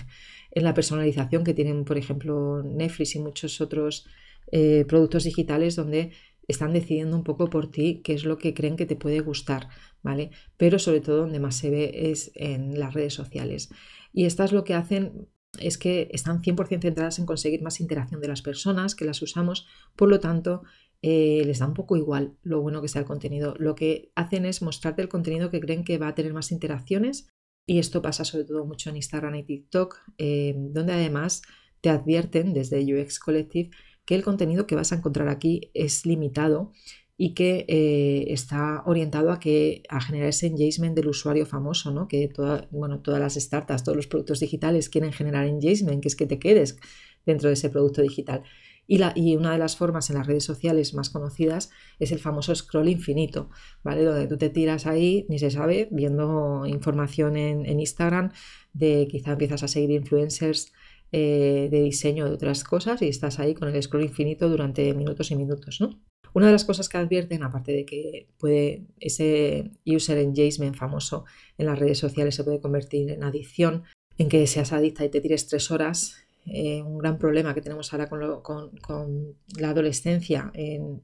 la 0.53 0.73
personalización 0.73 1.43
que 1.43 1.53
tienen, 1.53 1.85
por 1.85 1.99
ejemplo, 1.99 2.63
Netflix 2.63 3.17
y 3.17 3.19
muchos 3.19 3.61
otros 3.61 4.07
eh, 4.53 4.85
productos 4.87 5.25
digitales 5.25 5.75
donde 5.75 6.13
están 6.49 6.73
decidiendo 6.73 7.17
un 7.17 7.25
poco 7.25 7.49
por 7.51 7.71
ti 7.71 8.01
qué 8.03 8.15
es 8.15 8.25
lo 8.25 8.39
que 8.39 8.55
creen 8.55 8.77
que 8.77 8.87
te 8.87 8.97
puede 8.97 9.21
gustar, 9.21 9.69
¿vale? 10.03 10.31
Pero 10.57 10.79
sobre 10.79 11.01
todo 11.01 11.19
donde 11.19 11.41
más 11.41 11.57
se 11.57 11.71
ve 11.71 12.11
es 12.11 12.33
en 12.35 12.79
las 12.79 12.95
redes 12.95 13.15
sociales. 13.15 13.71
Y 14.13 14.25
estas 14.27 14.53
lo 14.53 14.65
que 14.65 14.75
hacen 14.75 15.29
es 15.59 15.79
que 15.79 16.09
están 16.13 16.43
100% 16.43 16.83
centradas 16.83 17.19
en 17.19 17.27
conseguir 17.27 17.63
más 17.63 17.81
interacción 17.81 18.21
de 18.21 18.29
las 18.29 18.43
personas 18.43 18.95
que 18.95 19.05
las 19.05 19.23
usamos, 19.23 19.67
por 19.97 20.09
lo 20.09 20.21
tanto, 20.21 20.63
eh, 21.03 21.43
les 21.45 21.59
da 21.59 21.67
un 21.67 21.75
poco 21.75 21.97
igual 21.97 22.37
lo 22.43 22.61
bueno 22.61 22.81
que 22.81 22.89
sea 22.89 23.03
el 23.03 23.07
contenido. 23.07 23.55
Lo 23.59 23.75
que 23.75 24.11
hacen 24.15 24.47
es 24.47 24.63
mostrarte 24.63 25.03
el 25.03 25.09
contenido 25.09 25.51
que 25.51 25.61
creen 25.61 25.85
que 25.85 25.99
va 25.99 26.09
a 26.09 26.15
tener 26.15 26.33
más 26.33 26.51
interacciones 26.51 27.29
y 27.67 27.79
esto 27.79 28.03
pasa 28.03 28.25
sobre 28.25 28.45
todo 28.45 28.65
mucho 28.67 28.91
en 28.91 28.97
Instagram 28.97 29.35
y 29.37 29.43
TikTok, 29.43 29.99
eh, 30.19 30.55
donde 30.57 30.93
además 30.93 31.43
te 31.81 31.91
advierten 31.91 32.53
desde 32.55 32.83
UX 32.83 33.19
Collective 33.19 33.71
que 34.05 34.15
el 34.15 34.23
contenido 34.23 34.67
que 34.67 34.75
vas 34.75 34.93
a 34.93 34.97
encontrar 34.97 35.29
aquí 35.29 35.71
es 35.75 36.07
limitado 36.07 36.73
y 37.17 37.35
que 37.35 37.65
eh, 37.69 38.33
está 38.33 38.83
orientado 38.87 39.31
a, 39.31 39.39
que, 39.39 39.83
a 39.89 40.01
generar 40.01 40.29
ese 40.29 40.49
engagement 40.49 40.97
del 40.97 41.09
usuario 41.09 41.47
famoso, 41.47 41.93
¿no? 41.93 42.09
que 42.09 42.33
bueno, 42.71 43.01
todas 43.01 43.21
las 43.21 43.35
startups, 43.35 43.85
todos 43.85 43.97
los 43.97 44.09
productos 44.09 44.41
digitales 44.41 44.89
quieren 44.89 45.13
generar 45.13 45.47
engagement, 45.47 46.03
que 46.03 46.09
es 46.09 46.17
que 46.17 46.27
te 46.27 46.39
quedes 46.39 46.77
dentro 47.25 47.49
de 47.49 47.55
ese 47.55 47.71
producto 47.71 48.03
digital. 48.03 48.43
Y, 48.87 49.37
una 49.37 49.53
de 49.53 49.59
las 49.59 49.77
formas 49.77 50.11
en 50.11 50.17
las 50.17 50.27
redes 50.27 50.45
sociales 50.45 50.93
más 50.93 51.09
conocidas 51.09 51.71
es 51.99 52.13
el 52.13 52.19
famoso 52.19 52.55
scroll 52.55 52.89
infinito, 52.89 53.49
¿vale? 53.83 54.05
Donde 54.05 54.27
tú 54.27 54.37
te 54.37 54.51
tiras 54.51 54.87
ahí, 54.87 55.25
ni 55.31 55.39
se 55.39 55.51
sabe, 55.51 55.89
viendo 55.91 56.67
información 56.67 57.37
en, 57.37 57.81
Instagram, 57.81 58.33
de 58.75 59.09
quizá 59.11 59.33
empiezas 59.33 59.63
a 59.63 59.69
seguir 59.69 59.91
influencers 59.91 60.73
eh, 61.17 61.69
de 61.71 61.81
diseño 61.81 62.25
de 62.25 62.33
otras 62.33 62.65
cosas 62.65 63.01
y 63.01 63.07
estás 63.07 63.39
ahí 63.39 63.55
con 63.55 63.69
el 63.69 63.81
scroll 63.81 64.03
infinito 64.03 64.49
durante 64.49 64.93
minutos 64.95 65.31
y 65.31 65.37
minutos, 65.37 65.81
¿no? 65.81 66.03
Una 66.33 66.47
de 66.47 66.53
las 66.53 66.65
cosas 66.65 66.89
que 66.89 66.97
advierten, 66.97 67.45
aparte 67.45 67.71
de 67.71 67.87
que 67.87 68.27
puede 68.37 68.89
ese 68.99 69.71
user 69.87 70.19
engagement 70.19 70.75
famoso 70.75 71.25
en 71.57 71.67
las 71.67 71.79
redes 71.79 71.99
sociales 71.99 72.35
se 72.35 72.43
puede 72.43 72.61
convertir 72.61 73.13
en 73.13 73.23
adicción, 73.23 73.85
en 74.19 74.29
que 74.29 74.45
seas 74.49 74.73
adicta 74.73 75.05
y 75.05 75.09
te 75.09 75.21
tires 75.21 75.47
tres 75.47 75.71
horas 75.71 76.17
eh, 76.47 76.83
un 76.83 76.99
gran 76.99 77.17
problema 77.17 77.55
que 77.55 77.63
tenemos 77.63 77.93
ahora 77.93 78.09
con, 78.09 79.37
la 79.57 79.69
adolescencia, 79.69 80.51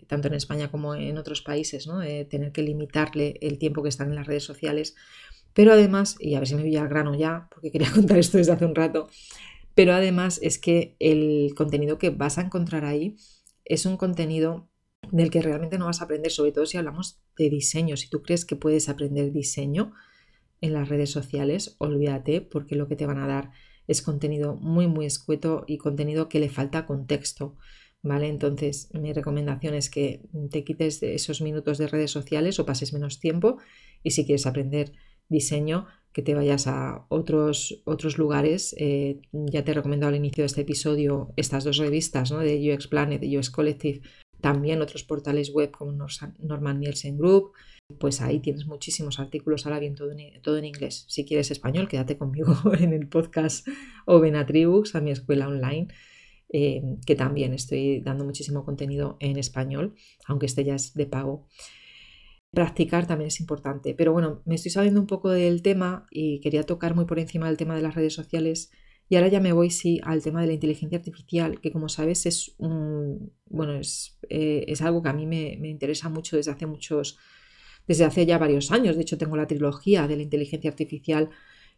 tanto 0.08 0.26
en 0.26 0.34
España 0.34 0.72
como 0.72 0.96
en 0.96 1.18
otros 1.18 1.40
países, 1.40 1.86
¿no? 1.86 2.00
tener 2.28 2.50
que 2.50 2.62
limitarle 2.62 3.38
el 3.40 3.58
tiempo 3.58 3.84
que 3.84 3.90
están 3.90 4.08
en 4.08 4.16
las 4.16 4.26
redes 4.26 4.42
sociales. 4.42 4.96
Pero 5.52 5.72
además, 5.72 6.16
y 6.20 6.34
a 6.34 6.40
ver 6.40 6.48
si 6.48 6.54
me 6.54 6.62
voy 6.62 6.76
al 6.76 6.88
grano 6.88 7.14
ya, 7.14 7.48
porque 7.52 7.70
quería 7.70 7.90
contar 7.94 8.18
esto 8.18 8.38
desde 8.38 8.52
hace 8.52 8.64
un 8.64 8.74
rato, 8.74 9.08
pero 9.80 9.94
además 9.94 10.38
es 10.42 10.58
que 10.58 10.94
el 10.98 11.54
contenido 11.56 11.96
que 11.96 12.10
vas 12.10 12.36
a 12.36 12.42
encontrar 12.42 12.84
ahí 12.84 13.16
es 13.64 13.86
un 13.86 13.96
contenido 13.96 14.68
del 15.10 15.30
que 15.30 15.40
realmente 15.40 15.78
no 15.78 15.86
vas 15.86 16.02
a 16.02 16.04
aprender, 16.04 16.30
sobre 16.30 16.52
todo 16.52 16.66
si 16.66 16.76
hablamos 16.76 17.22
de 17.38 17.48
diseño. 17.48 17.96
Si 17.96 18.10
tú 18.10 18.20
crees 18.20 18.44
que 18.44 18.56
puedes 18.56 18.90
aprender 18.90 19.32
diseño 19.32 19.94
en 20.60 20.74
las 20.74 20.90
redes 20.90 21.08
sociales, 21.08 21.76
olvídate, 21.78 22.42
porque 22.42 22.76
lo 22.76 22.88
que 22.88 22.96
te 22.96 23.06
van 23.06 23.20
a 23.20 23.26
dar 23.26 23.52
es 23.86 24.02
contenido 24.02 24.54
muy, 24.54 24.86
muy 24.86 25.06
escueto 25.06 25.64
y 25.66 25.78
contenido 25.78 26.28
que 26.28 26.40
le 26.40 26.50
falta 26.50 26.84
contexto. 26.84 27.56
¿Vale? 28.02 28.28
Entonces, 28.28 28.90
mi 28.92 29.14
recomendación 29.14 29.72
es 29.72 29.88
que 29.88 30.28
te 30.50 30.62
quites 30.62 31.02
esos 31.02 31.40
minutos 31.40 31.78
de 31.78 31.86
redes 31.86 32.10
sociales 32.10 32.58
o 32.58 32.66
pases 32.66 32.92
menos 32.92 33.18
tiempo 33.18 33.56
y 34.02 34.10
si 34.10 34.26
quieres 34.26 34.44
aprender 34.46 34.92
diseño, 35.30 35.86
que 36.12 36.22
te 36.22 36.34
vayas 36.34 36.66
a 36.66 37.06
otros, 37.08 37.82
otros 37.84 38.18
lugares. 38.18 38.74
Eh, 38.78 39.20
ya 39.32 39.64
te 39.64 39.70
he 39.70 39.74
recomendado 39.74 40.10
al 40.10 40.16
inicio 40.16 40.42
de 40.42 40.46
este 40.46 40.62
episodio 40.62 41.32
estas 41.36 41.64
dos 41.64 41.76
revistas 41.76 42.32
¿no? 42.32 42.38
de 42.38 42.72
UX 42.72 42.88
Planet 42.88 43.22
y 43.22 43.38
UX 43.38 43.50
Collective, 43.50 44.00
también 44.40 44.82
otros 44.82 45.04
portales 45.04 45.52
web 45.52 45.70
como 45.70 45.92
Norman 46.38 46.80
Nielsen 46.80 47.18
Group, 47.18 47.52
pues 47.98 48.20
ahí 48.20 48.40
tienes 48.40 48.66
muchísimos 48.66 49.18
artículos, 49.18 49.66
ahora 49.66 49.78
bien 49.78 49.94
todo 49.94 50.12
en, 50.12 50.40
todo 50.42 50.56
en 50.58 50.64
inglés. 50.64 51.04
Si 51.08 51.24
quieres 51.24 51.50
español, 51.50 51.88
quédate 51.88 52.16
conmigo 52.16 52.54
en 52.78 52.92
el 52.92 53.08
podcast 53.08 53.66
o 54.06 54.20
ven 54.20 54.36
a 54.36 54.46
Tribux, 54.46 54.94
a 54.94 55.00
mi 55.00 55.10
escuela 55.10 55.48
online, 55.48 55.88
eh, 56.52 56.82
que 57.06 57.14
también 57.14 57.52
estoy 57.52 58.00
dando 58.00 58.24
muchísimo 58.24 58.64
contenido 58.64 59.16
en 59.20 59.38
español, 59.38 59.94
aunque 60.26 60.46
este 60.46 60.64
ya 60.64 60.74
es 60.74 60.94
de 60.94 61.06
pago. 61.06 61.46
Practicar 62.52 63.06
también 63.06 63.28
es 63.28 63.40
importante, 63.40 63.94
pero 63.94 64.12
bueno, 64.12 64.42
me 64.44 64.56
estoy 64.56 64.72
saliendo 64.72 65.00
un 65.00 65.06
poco 65.06 65.30
del 65.30 65.62
tema 65.62 66.06
y 66.10 66.40
quería 66.40 66.64
tocar 66.64 66.96
muy 66.96 67.04
por 67.04 67.20
encima 67.20 67.46
del 67.46 67.56
tema 67.56 67.76
de 67.76 67.82
las 67.82 67.94
redes 67.94 68.12
sociales 68.12 68.72
y 69.08 69.16
ahora 69.16 69.28
ya 69.28 69.40
me 69.40 69.52
voy 69.52 69.70
sí 69.70 70.00
al 70.02 70.22
tema 70.22 70.40
de 70.40 70.48
la 70.48 70.52
inteligencia 70.54 70.98
artificial, 70.98 71.60
que 71.60 71.70
como 71.72 71.88
sabes 71.88 72.26
es 72.26 72.54
un, 72.58 73.32
bueno, 73.46 73.74
es, 73.74 74.18
eh, 74.28 74.64
es 74.66 74.82
algo 74.82 75.02
que 75.02 75.08
a 75.08 75.12
mí 75.12 75.26
me, 75.26 75.58
me 75.60 75.68
interesa 75.68 76.08
mucho 76.08 76.36
desde 76.36 76.50
hace 76.50 76.66
muchos 76.66 77.18
desde 77.86 78.04
hace 78.04 78.26
ya 78.26 78.38
varios 78.38 78.70
años. 78.70 78.96
De 78.96 79.02
hecho, 79.02 79.18
tengo 79.18 79.36
la 79.36 79.46
trilogía 79.46 80.06
de 80.06 80.16
la 80.16 80.22
inteligencia 80.22 80.70
artificial 80.70 81.30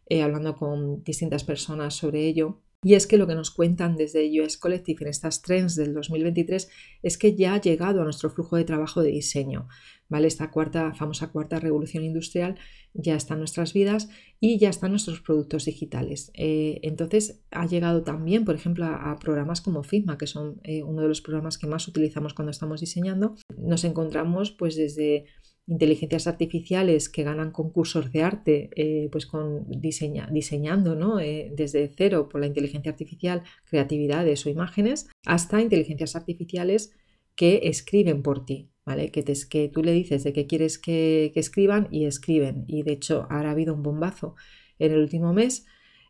eh, 0.07 0.21
hablando 0.21 0.55
con 0.55 1.03
distintas 1.03 1.43
personas 1.43 1.95
sobre 1.95 2.27
ello. 2.27 2.61
Y 2.83 2.95
es 2.95 3.07
que 3.07 3.17
lo 3.17 3.27
que 3.27 3.35
nos 3.35 3.51
cuentan 3.51 3.95
desde 3.95 4.29
US 4.41 4.57
Collective 4.57 5.03
en 5.03 5.09
estas 5.09 5.41
trends 5.41 5.75
del 5.75 5.93
2023 5.93 6.69
es 7.01 7.17
que 7.17 7.35
ya 7.35 7.53
ha 7.53 7.61
llegado 7.61 8.01
a 8.01 8.03
nuestro 8.03 8.29
flujo 8.29 8.57
de 8.57 8.65
trabajo 8.65 9.01
de 9.01 9.11
diseño. 9.11 9.67
¿vale? 10.09 10.27
Esta 10.27 10.51
cuarta, 10.51 10.93
famosa 10.93 11.31
cuarta 11.31 11.59
revolución 11.59 12.03
industrial 12.03 12.55
ya 12.93 13.15
está 13.15 13.33
en 13.33 13.39
nuestras 13.39 13.73
vidas 13.73 14.09
y 14.39 14.59
ya 14.59 14.69
están 14.69 14.91
nuestros 14.91 15.21
productos 15.21 15.65
digitales. 15.65 16.31
Eh, 16.35 16.79
entonces 16.83 17.41
ha 17.49 17.65
llegado 17.65 18.03
también, 18.03 18.45
por 18.45 18.55
ejemplo, 18.55 18.85
a, 18.85 19.17
programas 19.19 19.61
como 19.61 19.83
Figma, 19.83 20.17
que 20.17 20.27
son 20.27 20.59
eh, 20.63 20.83
uno 20.83 21.01
de 21.01 21.07
los 21.07 21.21
programas 21.21 21.57
que 21.57 21.65
más 21.65 21.87
utilizamos 21.87 22.33
cuando 22.33 22.51
estamos 22.51 22.81
diseñando. 22.81 23.35
Nos 23.57 23.83
encontramos 23.85 24.51
pues 24.51 24.75
desde 24.75 25.25
inteligencias 25.65 26.27
artificiales 26.27 27.09
que 27.09 27.23
ganan 27.23 27.51
concursos 27.51 28.11
de 28.11 28.23
arte, 28.23 28.69
eh, 28.75 29.09
pues 29.11 29.25
con 29.25 29.65
diseñando 29.69 30.95
¿no? 30.95 31.19
Eh, 31.19 31.51
desde 31.55 31.89
cero 31.95 32.27
por 32.29 32.41
la 32.41 32.47
inteligencia 32.47 32.91
artificial 32.91 33.43
creatividades 33.65 34.45
o 34.45 34.49
imágenes, 34.49 35.09
hasta 35.25 35.61
inteligencias 35.61 36.15
artificiales 36.15 36.91
que 37.35 37.61
escriben 37.63 38.21
por 38.23 38.45
ti, 38.45 38.71
¿vale? 38.85 39.09
Que, 39.11 39.23
te, 39.23 39.33
que 39.49 39.69
tú 39.69 39.83
le 39.83 39.93
dices 39.93 40.23
de 40.23 40.33
qué 40.33 40.47
quieres 40.47 40.77
que, 40.77 41.31
escriban 41.35 41.87
y 41.91 42.05
escriben. 42.05 42.65
Y 42.67 42.83
de 42.83 42.93
hecho 42.93 43.25
ahora 43.29 43.49
ha 43.49 43.53
habido 43.53 43.73
un 43.73 43.83
bombazo 43.83 44.35
en 44.79 44.91
el 44.91 44.99
último 44.99 45.33
mes 45.33 45.65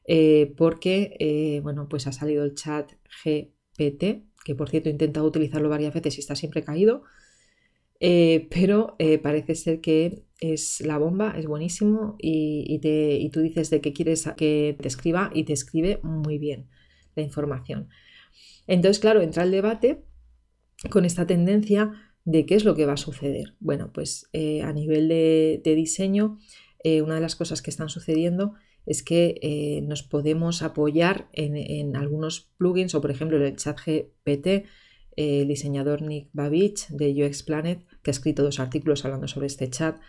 eh, 0.07 0.53
porque, 0.57 1.61
bueno, 1.63 1.87
pues 1.87 2.07
ha 2.07 2.11
salido 2.11 2.43
el 2.43 2.55
chat 2.55 2.91
GPT, 3.23 4.25
que 4.43 4.55
por 4.55 4.69
cierto 4.69 4.89
he 4.89 4.91
intentado 4.91 5.27
utilizarlo 5.27 5.69
varias 5.69 5.93
veces 5.93 6.17
y 6.17 6.21
está 6.21 6.35
siempre 6.35 6.63
caído, 6.63 7.03
eh, 8.05 8.49
pero 8.51 8.97
eh, 8.99 9.17
parece 9.17 9.55
ser 9.55 9.79
que 9.79 10.25
es 10.41 10.81
la 10.81 10.97
bomba, 10.97 11.35
es 11.37 11.47
buenísimo 11.47 12.17
y, 12.19 12.77
te, 12.79 13.29
tú 13.31 13.39
dices 13.39 13.69
de 13.69 13.79
qué 13.79 13.93
quieres 13.93 14.27
que 14.35 14.75
te 14.77 14.89
escriba 14.89 15.31
y 15.33 15.45
te 15.45 15.53
escribe 15.53 16.01
muy 16.03 16.37
bien 16.37 16.67
la 17.15 17.23
información. 17.23 17.87
Entonces, 18.67 18.99
claro, 18.99 19.21
entra 19.21 19.43
el 19.43 19.51
debate 19.51 20.03
con 20.89 21.05
esta 21.05 21.25
tendencia 21.25 21.93
de 22.25 22.45
qué 22.45 22.55
es 22.55 22.65
lo 22.65 22.75
que 22.75 22.85
va 22.85 22.93
a 22.93 22.97
suceder. 22.97 23.55
Bueno, 23.61 23.91
pues 23.93 24.27
eh, 24.33 24.63
a 24.63 24.73
nivel 24.73 25.07
de, 25.07 25.61
diseño, 25.63 26.39
una 26.83 27.15
de 27.15 27.21
las 27.21 27.37
cosas 27.37 27.61
que 27.61 27.69
están 27.69 27.87
sucediendo 27.87 28.55
es 28.85 29.01
que 29.01 29.81
nos 29.87 30.03
podemos 30.03 30.61
apoyar 30.61 31.29
en, 31.31 31.95
algunos 31.95 32.51
plugins 32.57 32.95
o 32.95 32.99
por 32.99 33.11
ejemplo 33.11 33.37
el 33.37 33.55
chat 33.55 33.79
GPT, 33.79 34.65
el 35.15 35.47
diseñador 35.47 36.01
Nick 36.01 36.27
Babich 36.33 36.89
de 36.89 37.25
UX 37.25 37.43
Planet, 37.43 37.85
que 38.03 38.11
ha 38.11 38.13
escrito 38.13 38.43
dos 38.43 38.59
artículos 38.59 39.05
hablando 39.05 39.27
sobre 39.27 39.47
este 39.47 39.69
chat, 39.69 39.99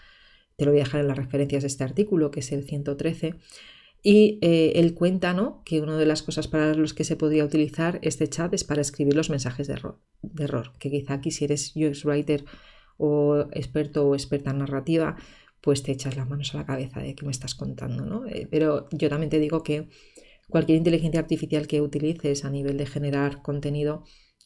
te 0.57 0.65
lo 0.65 0.73
voy 0.73 0.81
a 0.81 0.85
dejar 0.85 1.01
en 1.01 1.09
las 1.09 1.17
referencias 1.17 1.63
de 1.63 1.69
este 1.69 1.85
artículo, 1.85 2.31
que 2.31 2.41
es 2.41 2.53
el 2.53 2.65
113, 2.65 3.35
y 4.03 4.39
él 4.43 4.93
cuenta 4.95 5.33
¿no? 5.33 5.63
que 5.65 5.81
una 5.81 5.97
de 5.97 6.05
las 6.05 6.23
cosas 6.23 6.47
para 6.47 6.75
los 6.75 6.93
que 6.93 7.05
se 7.05 7.17
podría 7.17 7.45
utilizar 7.45 7.99
este 8.03 8.29
chat 8.29 8.53
es 8.53 8.63
para 8.63 8.83
escribir 8.83 9.15
los 9.15 9.31
mensajes 9.31 9.67
de 9.67 9.73
error 9.73 9.99
de 10.33 10.45
error, 10.45 10.73
que 10.79 10.91
quizá 10.91 11.15
aquí 11.15 11.31
si 11.31 11.45
eres 11.45 11.75
UX 11.77 12.05
writer 12.05 12.45
o 12.97 13.47
experto 13.53 14.09
o 14.09 14.15
experta 14.15 14.51
en 14.51 14.59
narrativa, 14.59 15.17
pues 15.61 15.83
te 15.83 15.93
echas 15.93 16.17
las 16.17 16.29
manos 16.29 16.55
a 16.55 16.59
la 16.59 16.67
cabeza 16.67 17.01
de 17.01 17.15
que 17.15 17.25
me 17.25 17.33
estás 17.33 17.55
contando, 17.55 18.05
¿no? 18.05 18.27
Eh, 18.27 18.47
pero 18.51 18.89
yo 18.93 19.09
también 19.09 19.31
te 19.31 19.39
digo 19.39 19.63
que 19.63 19.89
cualquier 20.49 20.79
inteligencia 20.79 21.21
artificial 21.21 21.67
que 21.67 21.81
utilices 21.81 22.45
a 22.45 22.51
nivel 22.51 22.77
de 22.77 22.87
generar 22.87 23.43
contenido, 23.43 24.05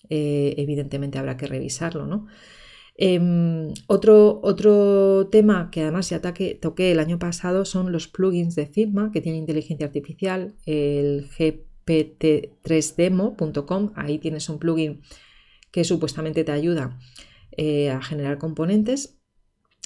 eh, 0.09 0.55
evidentemente 0.59 1.19
habrá 1.19 1.37
que 1.37 1.47
revisarlo, 1.47 2.07
¿no? 2.07 2.27
Em, 3.01 3.75
otro, 3.87 4.41
otro 4.43 5.29
tema 5.29 5.71
que 5.71 5.83
además 5.83 6.11
ya 6.11 6.21
toqué 6.21 6.91
el 6.91 6.99
año 6.99 7.21
pasado 7.21 7.65
son 7.65 7.93
los 7.93 8.09
plugins 8.09 8.57
de 8.57 8.67
Figma 8.67 9.13
que 9.13 9.21
tienen 9.21 9.43
inteligencia 9.43 9.87
artificial, 9.87 10.57
el 10.67 11.29
gpt3demo.com, 11.31 13.93
ahí 13.95 14.19
tienes 14.19 14.49
un 14.49 14.59
plugin 14.59 15.03
que 15.71 15.85
supuestamente 15.85 16.43
te 16.43 16.51
ayuda 16.51 16.99
eh, 17.57 17.91
a 17.91 18.03
generar 18.03 18.39
componentes. 18.39 19.15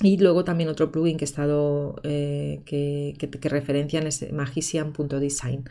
Y 0.02 0.16
luego 0.16 0.45
también 0.45 0.71
otro 0.71 0.90
plugin 0.90 1.19
que 1.19 1.25
he 1.25 1.26
estado 1.26 1.97
eh, 2.04 2.62
que, 2.64 3.14
que, 3.19 3.49
referencian 3.50 4.07
es 4.07 4.33
magician.design, 4.33 5.64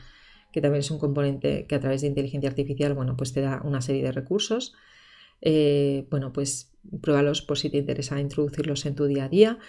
que 0.54 0.62
también 0.62 0.82
es 0.82 0.92
un 0.92 1.00
componente 1.00 1.66
que 1.66 1.74
a 1.74 1.80
través 1.80 2.02
de 2.02 2.08
inteligencia 2.08 2.52
artificial, 2.52 2.94
bueno, 2.94 3.18
pues 3.18 3.34
te 3.34 3.42
da 3.42 3.64
una 3.64 3.82
serie 3.82 4.04
de 4.04 4.12
recursos. 4.12 4.76
Eh, 5.42 6.08
bueno, 6.10 6.32
pues 6.32 6.72
pruébalos 7.02 7.42
por 7.42 7.58
si 7.58 7.70
te 7.70 7.78
interesa 7.78 8.20
introducirlos 8.20 8.86
en 8.86 8.96
tu 8.96 9.06
día 9.06 9.26
a 9.26 9.30
día. 9.30 9.60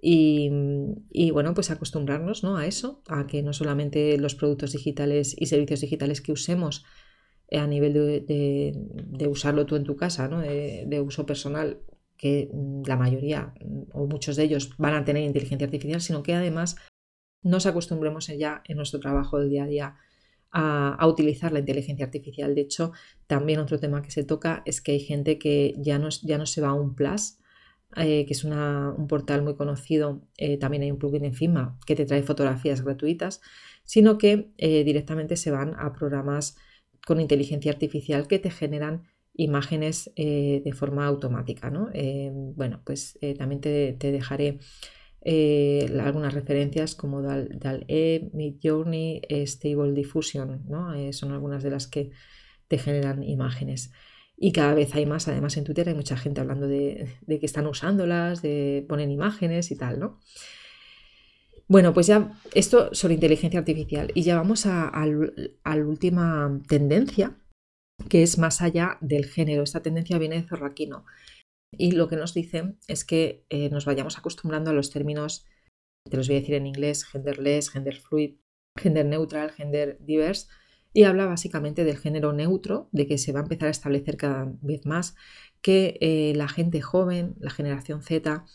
Y, 0.00 1.30
bueno, 1.32 1.54
pues 1.54 1.70
acostumbrarnos 1.70 2.44
¿no? 2.44 2.56
a 2.56 2.66
eso, 2.66 3.02
a 3.08 3.26
que 3.26 3.42
no 3.42 3.52
solamente 3.52 4.18
los 4.18 4.34
productos 4.34 4.72
digitales 4.72 5.34
y 5.36 5.46
servicios 5.46 5.80
digitales 5.80 6.20
que 6.20 6.32
usemos 6.32 6.84
a 7.50 7.66
nivel 7.66 7.92
de, 7.94 9.28
usarlo 9.28 9.66
tú 9.66 9.76
en 9.76 9.84
tu 9.84 9.96
casa, 9.96 10.28
¿no? 10.28 10.40
de, 10.40 11.00
uso 11.00 11.26
personal, 11.26 11.80
que 12.16 12.48
mm, 12.52 12.82
la 12.86 12.96
mayoría 12.96 13.54
mm, 13.64 13.82
o 13.92 14.06
muchos 14.06 14.36
de 14.36 14.44
ellos 14.44 14.70
van 14.78 14.94
a 14.94 15.04
tener 15.04 15.22
inteligencia 15.22 15.66
artificial, 15.66 16.00
sino 16.00 16.22
que 16.22 16.34
además 16.34 16.76
nos 17.42 17.66
acostumbremos 17.66 18.26
ya 18.26 18.62
en 18.66 18.76
nuestro 18.76 19.00
trabajo 19.00 19.38
del 19.38 19.50
día 19.50 19.64
a 19.64 19.66
día 19.66 19.96
a, 20.52 21.06
utilizar 21.06 21.52
la 21.52 21.60
inteligencia 21.60 22.06
artificial. 22.06 22.54
De 22.54 22.62
hecho, 22.62 22.92
también 23.26 23.60
otro 23.60 23.78
tema 23.78 24.02
que 24.02 24.10
se 24.10 24.24
toca 24.24 24.62
es 24.64 24.80
que 24.80 24.92
hay 24.92 25.00
gente 25.00 25.38
que 25.38 25.74
ya 25.78 25.98
no, 25.98 26.08
ya 26.22 26.38
no 26.38 26.46
se 26.46 26.60
va 26.60 26.68
a 26.68 26.74
un 26.74 26.94
Plus, 26.94 27.38
eh, 27.96 28.26
que 28.26 28.32
es 28.32 28.44
un 28.44 29.06
portal 29.08 29.42
muy 29.42 29.54
conocido, 29.54 30.22
eh, 30.36 30.58
también 30.58 30.82
hay 30.82 30.90
un 30.90 30.98
plugin 30.98 31.24
en 31.24 31.34
Figma 31.34 31.78
que 31.86 31.94
te 31.94 32.04
trae 32.04 32.22
fotografías 32.22 32.82
gratuitas, 32.82 33.40
sino 33.84 34.18
que 34.18 34.50
eh, 34.58 34.84
directamente 34.84 35.36
se 35.36 35.50
van 35.50 35.74
a 35.78 35.92
programas 35.92 36.56
con 37.06 37.20
inteligencia 37.20 37.70
artificial 37.70 38.26
que 38.26 38.38
te 38.38 38.50
generan 38.50 39.04
imágenes 39.34 40.10
de 40.16 40.72
forma 40.74 41.06
automática. 41.06 41.70
¿no? 41.70 41.90
Bueno, 42.56 42.80
pues 42.84 43.18
también 43.38 43.60
te, 43.60 43.94
dejaré 43.98 44.58
algunas 45.26 46.34
referencias 46.34 46.94
como 46.94 47.22
DAL-E, 47.22 48.30
Midjourney, 48.32 49.22
Stable 49.46 49.92
Diffusion, 49.92 50.62
¿no? 50.68 51.12
son 51.12 51.32
algunas 51.32 51.62
de 51.62 51.70
las 51.70 51.86
que 51.86 52.12
te 52.68 52.78
generan 52.78 53.22
imágenes. 53.22 53.92
Y 54.36 54.52
cada 54.52 54.74
vez 54.74 54.94
hay 54.94 55.06
más, 55.06 55.28
además 55.28 55.56
en 55.56 55.64
Twitter 55.64 55.88
hay 55.88 55.94
mucha 55.94 56.16
gente 56.16 56.40
hablando 56.40 56.68
de, 56.68 57.08
que 57.26 57.46
están 57.46 57.66
usándolas, 57.66 58.42
de 58.42 58.84
ponen 58.88 59.10
imágenes 59.10 59.70
y 59.70 59.76
tal, 59.76 59.98
¿no? 59.98 60.20
Bueno, 61.68 61.92
pues 61.94 62.06
ya 62.06 62.32
esto 62.54 62.94
sobre 62.94 63.14
inteligencia 63.14 63.58
artificial 63.58 64.12
y 64.14 64.22
ya 64.22 64.36
vamos 64.36 64.66
a, 64.66 64.92
la 65.04 65.86
última 65.86 66.60
tendencia, 66.68 67.38
que 68.08 68.22
es 68.22 68.38
más 68.38 68.62
allá 68.62 68.98
del 69.00 69.24
género. 69.24 69.62
Esta 69.62 69.82
tendencia 69.82 70.18
viene 70.18 70.36
de 70.36 70.46
Zorraquino 70.46 71.06
y 71.70 71.92
lo 71.92 72.08
que 72.08 72.16
nos 72.16 72.34
dice 72.34 72.76
es 72.88 73.04
que 73.04 73.44
eh, 73.50 73.70
nos 73.70 73.84
vayamos 73.84 74.18
acostumbrando 74.18 74.70
a 74.70 74.74
los 74.74 74.90
términos, 74.90 75.46
te 76.08 76.16
los 76.16 76.28
voy 76.28 76.36
a 76.36 76.40
decir 76.40 76.54
en 76.54 76.66
inglés, 76.66 77.04
genderless, 77.04 77.70
gender 77.70 77.96
fluid, 77.96 78.36
gender 78.76 79.06
neutral, 79.06 79.50
gender 79.52 79.98
diverse, 80.00 80.48
y 80.92 81.04
habla 81.04 81.26
básicamente 81.26 81.84
del 81.84 81.98
género 81.98 82.32
neutro, 82.32 82.88
de 82.92 83.06
que 83.06 83.18
se 83.18 83.32
va 83.32 83.40
a 83.40 83.42
empezar 83.42 83.68
a 83.68 83.72
establecer 83.72 84.16
cada 84.16 84.50
vez 84.62 84.86
más 84.86 85.14
que 85.60 85.98
eh, 86.00 86.32
la 86.36 86.48
gente 86.48 86.80
joven, 86.80 87.34
la 87.38 87.50
generación 87.50 88.02
Z, 88.02 88.46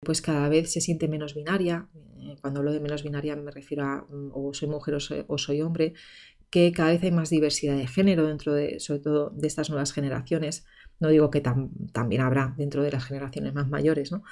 pues 0.00 0.20
cada 0.20 0.48
vez 0.48 0.72
se 0.72 0.80
siente 0.80 1.08
menos 1.08 1.34
binaria. 1.34 1.88
Eh, 2.18 2.36
cuando 2.40 2.60
hablo 2.60 2.72
de 2.72 2.80
menos 2.80 3.02
binaria 3.02 3.36
me 3.36 3.50
refiero 3.50 3.84
a 3.84 4.06
mm, 4.08 4.32
o 4.34 4.52
soy 4.54 4.68
mujer 4.68 4.94
o 5.28 5.38
soy, 5.38 5.62
hombre, 5.62 5.94
que 6.50 6.72
cada 6.72 6.90
vez 6.90 7.02
hay 7.02 7.10
más 7.10 7.30
diversidad 7.30 7.76
de 7.76 7.86
género 7.86 8.26
dentro 8.26 8.54
de, 8.54 8.78
sobre 8.80 9.00
todo, 9.00 9.30
de 9.30 9.46
estas 9.46 9.70
nuevas 9.70 9.92
generaciones. 9.92 10.66
No 11.00 11.08
digo 11.08 11.30
que 11.30 11.40
también 11.40 12.22
habrá 12.22 12.54
dentro 12.56 12.82
de 12.82 12.90
las 12.90 13.04
generaciones 13.04 13.54
más 13.54 13.68
mayores, 13.68 14.12
¿no? 14.12 14.22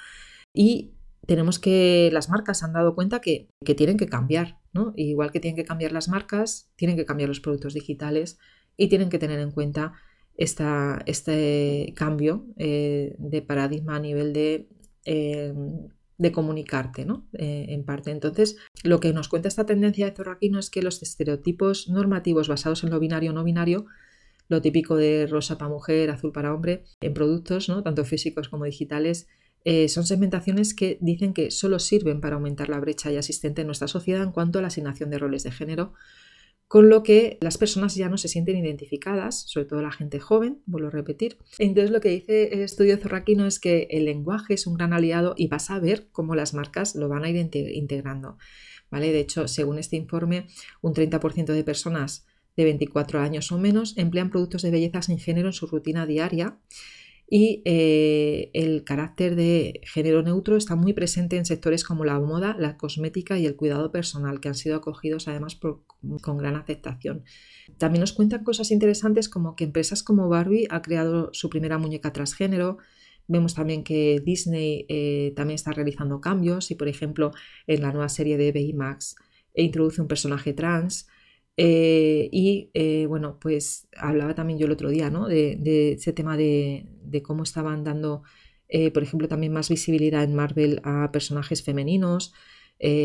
Y 0.53 0.93
tenemos 1.25 1.59
que, 1.59 2.09
las 2.11 2.29
marcas 2.29 2.63
han 2.63 2.73
dado 2.73 2.95
cuenta 2.95 3.19
que, 3.19 3.49
tienen 3.75 3.97
que 3.97 4.07
cambiar, 4.07 4.59
¿no? 4.73 4.93
Igual 4.95 5.31
que 5.31 5.39
tienen 5.39 5.55
que 5.55 5.65
cambiar 5.65 5.91
las 5.91 6.07
marcas, 6.07 6.71
tienen 6.75 6.95
que 6.97 7.05
cambiar 7.05 7.29
los 7.29 7.39
productos 7.39 7.73
digitales 7.73 8.39
y 8.77 8.89
tienen 8.89 9.09
que 9.09 9.19
tener 9.19 9.39
en 9.39 9.51
cuenta 9.51 9.93
esta, 10.37 11.01
este 11.05 11.93
cambio 11.95 12.45
eh, 12.57 13.15
de 13.17 13.41
paradigma 13.41 13.95
a 13.95 13.99
nivel 13.99 14.33
de 14.33 14.69
Em, 15.05 15.89
de 16.17 16.31
comunicarte, 16.31 17.03
¿no? 17.03 17.27
Eh, 17.33 17.65
en 17.69 17.83
parte. 17.83 18.09
Entonces, 18.09 18.55
lo 18.83 19.01
que 19.01 19.11
nos 19.11 19.27
cuenta 19.27 19.49
esta 19.49 19.65
tendencia 19.65 20.05
de 20.05 20.15
Zorraquino 20.15 20.59
es 20.59 20.69
que 20.69 20.81
los 20.81 21.03
estereotipos 21.03 21.89
normativos 21.89 22.47
basados 22.47 22.85
en 22.85 22.89
lo 22.89 23.01
binario 23.01 23.31
o 23.31 23.33
no 23.33 23.43
binario, 23.43 23.85
lo 24.47 24.61
típico 24.61 24.95
de 24.95 25.27
rosa 25.27 25.57
para 25.57 25.69
mujer, 25.69 26.09
azul 26.09 26.31
para 26.31 26.53
hombre, 26.53 26.83
en 27.01 27.13
productos, 27.13 27.69
¿no? 27.69 27.83
tanto 27.83 28.05
físicos 28.05 28.49
como 28.49 28.65
digitales, 28.65 29.27
eh, 29.63 29.89
son 29.89 30.05
segmentaciones 30.05 30.75
que 30.75 30.97
dicen 31.01 31.33
que 31.33 31.49
solo 31.49 31.79
sirven 31.79 32.21
para 32.21 32.35
aumentar 32.35 32.69
la 32.69 32.79
brecha 32.79 33.11
ya 33.11 33.19
existente 33.19 33.61
en 33.61 33.67
nuestra 33.67 33.87
sociedad 33.87 34.21
en 34.21 34.31
cuanto 34.31 34.59
a 34.59 34.61
la 34.61 34.67
asignación 34.67 35.09
de 35.09 35.17
roles 35.17 35.43
de 35.43 35.51
género 35.51 35.93
con 36.67 36.89
lo 36.89 37.03
que 37.03 37.37
las 37.41 37.57
personas 37.57 37.95
ya 37.95 38.09
no 38.09 38.17
se 38.17 38.27
sienten 38.27 38.57
identificadas, 38.57 39.41
sobre 39.47 39.65
todo 39.67 39.81
la 39.81 39.91
gente 39.91 40.19
joven, 40.19 40.61
vuelvo 40.65 40.87
a 40.87 40.91
repetir. 40.91 41.37
Entonces 41.59 41.91
lo 41.91 42.01
que 42.01 42.09
dice 42.09 42.49
el 42.53 42.61
estudio 42.61 42.97
Zorraquino 42.97 43.45
es 43.45 43.59
que 43.59 43.87
el 43.91 44.05
lenguaje 44.05 44.55
es 44.55 44.65
un 44.65 44.73
gran 44.73 44.93
aliado 44.93 45.35
y 45.37 45.47
vas 45.47 45.69
a 45.69 45.79
ver 45.79 46.07
cómo 46.11 46.35
las 46.35 46.53
marcas 46.53 46.95
lo 46.95 47.07
van 47.07 47.23
a 47.23 47.29
ir 47.29 47.35
integrando. 47.37 48.37
¿vale? 48.89 49.11
De 49.11 49.19
hecho, 49.19 49.47
según 49.47 49.77
este 49.77 49.95
informe, 49.95 50.47
un 50.81 50.93
30% 50.93 51.53
de 51.53 51.63
personas 51.63 52.25
de 52.55 52.63
24 52.63 53.19
años 53.19 53.51
o 53.51 53.57
menos 53.57 53.97
emplean 53.97 54.29
productos 54.29 54.61
de 54.61 54.71
belleza 54.71 55.01
sin 55.01 55.19
género 55.19 55.47
en 55.47 55.53
su 55.53 55.67
rutina 55.67 56.05
diaria 56.05 56.59
y 57.27 57.63
eh, 57.65 58.51
el 58.53 58.83
carácter 58.83 59.35
de 59.35 59.81
género 59.83 60.21
neutro 60.21 60.57
está 60.57 60.75
muy 60.75 60.93
presente 60.93 61.37
en 61.37 61.45
sectores 61.45 61.83
como 61.83 62.05
la 62.05 62.19
moda, 62.19 62.55
la 62.59 62.77
cosmética 62.77 63.39
y 63.39 63.47
el 63.47 63.55
cuidado 63.55 63.91
personal, 63.91 64.39
que 64.39 64.49
han 64.49 64.55
sido 64.55 64.75
acogidos 64.75 65.27
además 65.27 65.59
con 66.21 66.37
gran 66.37 66.55
aceptación. 66.55 67.23
También 67.79 68.01
nos 68.01 68.13
cuentan 68.13 68.43
cosas 68.43 68.69
interesantes 68.69 69.27
como 69.27 69.55
que 69.55 69.63
empresas 69.63 70.03
como 70.03 70.29
Barbie 70.29 70.67
ha 70.69 70.83
creado 70.83 71.31
su 71.33 71.49
primera 71.49 71.79
muñeca 71.79 72.13
transgénero. 72.13 72.77
Vemos 73.27 73.55
también 73.55 73.83
que 73.83 74.21
Disney 74.23 74.85
eh, 74.87 75.33
también 75.35 75.55
está 75.55 75.71
realizando 75.71 76.21
cambios 76.21 76.69
y, 76.69 76.75
por 76.75 76.87
ejemplo, 76.87 77.31
en 77.65 77.81
la 77.81 77.91
nueva 77.91 78.09
serie 78.09 78.37
de 78.37 78.51
Baymax 78.51 79.15
introduce 79.55 79.99
un 79.99 80.07
personaje 80.07 80.53
trans. 80.53 81.07
Eh, 81.57 82.29
y 82.31 82.69
eh, 82.73 83.05
bueno, 83.07 83.39
pues 83.39 83.87
hablaba 83.95 84.35
también 84.35 84.59
yo 84.59 84.65
el 84.65 84.73
otro 84.73 84.89
día, 84.89 85.09
¿no? 85.09 85.27
De, 85.27 85.93
ese 85.93 86.13
tema 86.13 86.37
de, 86.37 86.87
cómo 87.23 87.43
estaban 87.43 87.83
dando, 87.83 88.23
eh, 88.67 88.91
por 88.91 89.03
ejemplo, 89.03 89.27
también 89.27 89.53
más 89.53 89.69
visibilidad 89.69 90.23
en 90.23 90.35
Marvel 90.35 90.81
a 90.83 91.11
personajes 91.11 91.63
femeninos. 91.63 92.33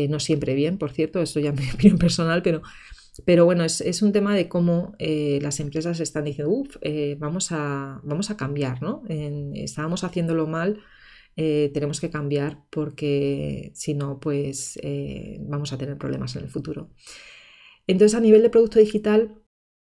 no 0.09 0.19
siempre 0.19 0.53
bien, 0.55 0.77
por 0.77 0.91
cierto, 0.91 1.21
esto 1.21 1.39
ya 1.39 1.51
mi 1.53 1.69
opinión 1.73 1.97
personal, 1.97 2.41
pero, 2.41 2.61
pero 3.25 3.45
bueno, 3.45 3.63
es, 3.63 4.01
un 4.01 4.11
tema 4.11 4.35
de 4.35 4.47
cómo 4.49 4.95
las 4.99 5.59
empresas 5.59 5.99
están 5.99 6.25
diciendo, 6.25 6.51
uff, 6.51 6.77
vamos, 7.19 7.51
a, 7.51 8.01
vamos 8.03 8.31
a 8.31 8.37
cambiar, 8.37 8.81
¿no? 8.81 9.03
estábamos 9.55 10.03
haciéndolo 10.03 10.47
mal. 10.47 10.81
tenemos 11.35 12.01
que 12.01 12.09
cambiar 12.09 12.63
porque 12.69 13.71
si 13.75 13.93
no, 13.93 14.19
pues 14.19 14.79
vamos 15.39 15.73
a 15.73 15.77
tener 15.77 15.97
problemas 15.97 16.35
en 16.35 16.43
el 16.43 16.49
futuro. 16.49 16.89
Entonces, 17.91 18.17
a 18.17 18.21
nivel 18.21 18.41
de 18.41 18.49
producto 18.49 18.79
digital, 18.79 19.43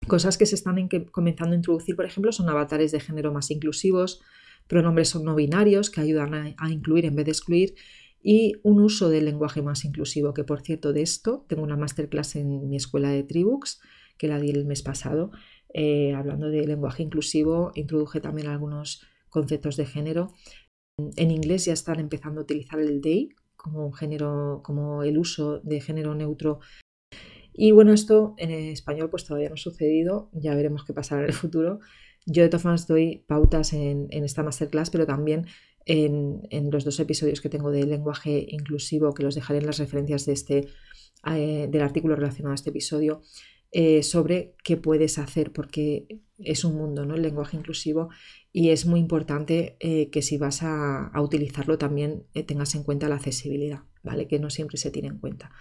cosas 0.09 0.37
que 0.37 0.45
se 0.45 0.57
están 0.57 0.89
comenzando 1.13 1.53
a 1.53 1.57
introducir, 1.57 1.95
por 1.95 2.05
ejemplo, 2.05 2.33
son 2.33 2.49
avatares 2.49 2.91
de 2.91 2.99
género 2.99 3.33
más 3.33 3.49
inclusivos, 3.53 4.21
pronombres 4.67 5.15
no 5.15 5.37
binarios 5.37 5.89
que 5.89 6.01
ayudan 6.01 6.35
a, 6.35 6.71
incluir 6.71 7.05
en 7.05 7.15
vez 7.15 7.27
de 7.27 7.31
excluir 7.31 7.75
y 8.21 8.55
un 8.65 8.81
uso 8.81 9.09
del 9.09 9.27
lenguaje 9.27 9.63
más 9.63 9.85
inclusivo, 9.85 10.35
que 10.35 10.43
por 10.43 10.63
cierto 10.63 10.93
de 10.93 11.03
esto 11.03 11.47
tengo 11.49 11.63
una 11.63 11.77
masterclass 11.77 12.35
en 12.35 12.69
mi 12.69 12.77
escuela 12.77 13.11
de 13.11 13.23
Tribux, 13.23 13.81
que 14.19 14.27
la 14.27 14.41
di 14.41 14.51
el 14.51 14.67
mes 14.67 14.83
pasado, 14.83 15.31
eh, 15.73 16.13
hablando 16.13 16.49
de 16.49 16.67
lenguaje 16.67 17.05
inclusivo, 17.05 17.71
introduje 17.77 18.21
también 18.21 18.49
algunos 18.49 19.07
conceptos 19.29 19.77
de 19.77 19.87
género. 19.87 20.33
En 21.17 21.31
inglés 21.31 21.67
ya 21.67 21.73
están 21.73 22.01
empezando 22.01 22.41
a 22.41 22.45
utilizar 22.45 22.81
el 22.81 23.01
they 23.01 23.29
como 23.63 23.93
género, 23.93 24.61
como 24.65 25.05
el 25.05 25.19
uso 25.19 25.61
de 25.61 25.81
género 25.81 26.17
neutro. 26.17 26.59
Y 27.55 27.71
bueno, 27.73 27.93
esto 27.93 28.35
en 28.39 28.51
español 28.51 29.11
pues 29.11 29.25
todavía 29.25 29.49
no 29.49 29.55
ha 29.55 29.59
sucedido, 29.59 30.31
ya 30.33 30.55
veremos 30.55 30.85
qué 30.85 30.93
pasará 30.93 31.23
en 31.23 31.29
el 31.29 31.35
futuro. 31.35 31.81
Yo 32.27 32.43
de 32.43 32.49
todas 32.49 32.63
formas 32.63 32.87
doy 32.87 33.25
pautas 33.27 33.73
en, 33.73 34.09
esta 34.11 34.43
masterclass, 34.43 34.91
pero 34.91 35.07
también 35.07 35.47
en, 35.85 36.71
los 36.71 36.85
dos 36.85 37.01
episodios 37.01 37.41
que 37.41 37.49
tengo 37.49 37.71
de 37.71 37.85
lenguaje 37.85 38.47
inclusivo, 38.49 39.13
que 39.13 39.25
los 39.25 39.35
dejaré 39.35 39.59
en 39.59 39.67
las 39.67 39.79
referencias 39.79 40.25
de 40.27 40.33
este, 40.33 40.69
eh, 41.27 41.69
del 41.69 41.83
artículo 41.83 42.15
relacionado 42.15 42.53
a 42.53 42.55
este 42.55 42.71
episodio, 42.71 43.23
eh, 43.73 44.03
sobre 44.03 44.55
qué 44.63 44.77
puedes 44.77 45.19
hacer, 45.19 45.53
porque 45.53 46.21
es 46.39 46.65
un 46.65 46.77
mundo, 46.77 47.07
¿no? 47.07 47.15
El 47.15 47.23
lenguaje 47.23 47.57
inclusivo 47.57 48.11
y 48.53 48.69
es 48.69 48.87
muy 48.87 49.01
importante 49.01 49.77
eh, 49.81 50.11
que 50.11 50.23
si 50.23 50.37
vas 50.37 50.63
a, 50.63 51.11
utilizarlo 51.21 51.79
también 51.79 52.25
tengas 52.47 52.75
en 52.75 52.85
cuenta 52.85 53.09
la 53.09 53.17
accesibilidad, 53.17 53.81
¿vale? 54.03 54.29
Que 54.29 54.39
no 54.39 54.51
siempre 54.51 54.77
se 54.77 54.91
tiene 54.91 55.09
en 55.09 55.19
cuenta. 55.19 55.53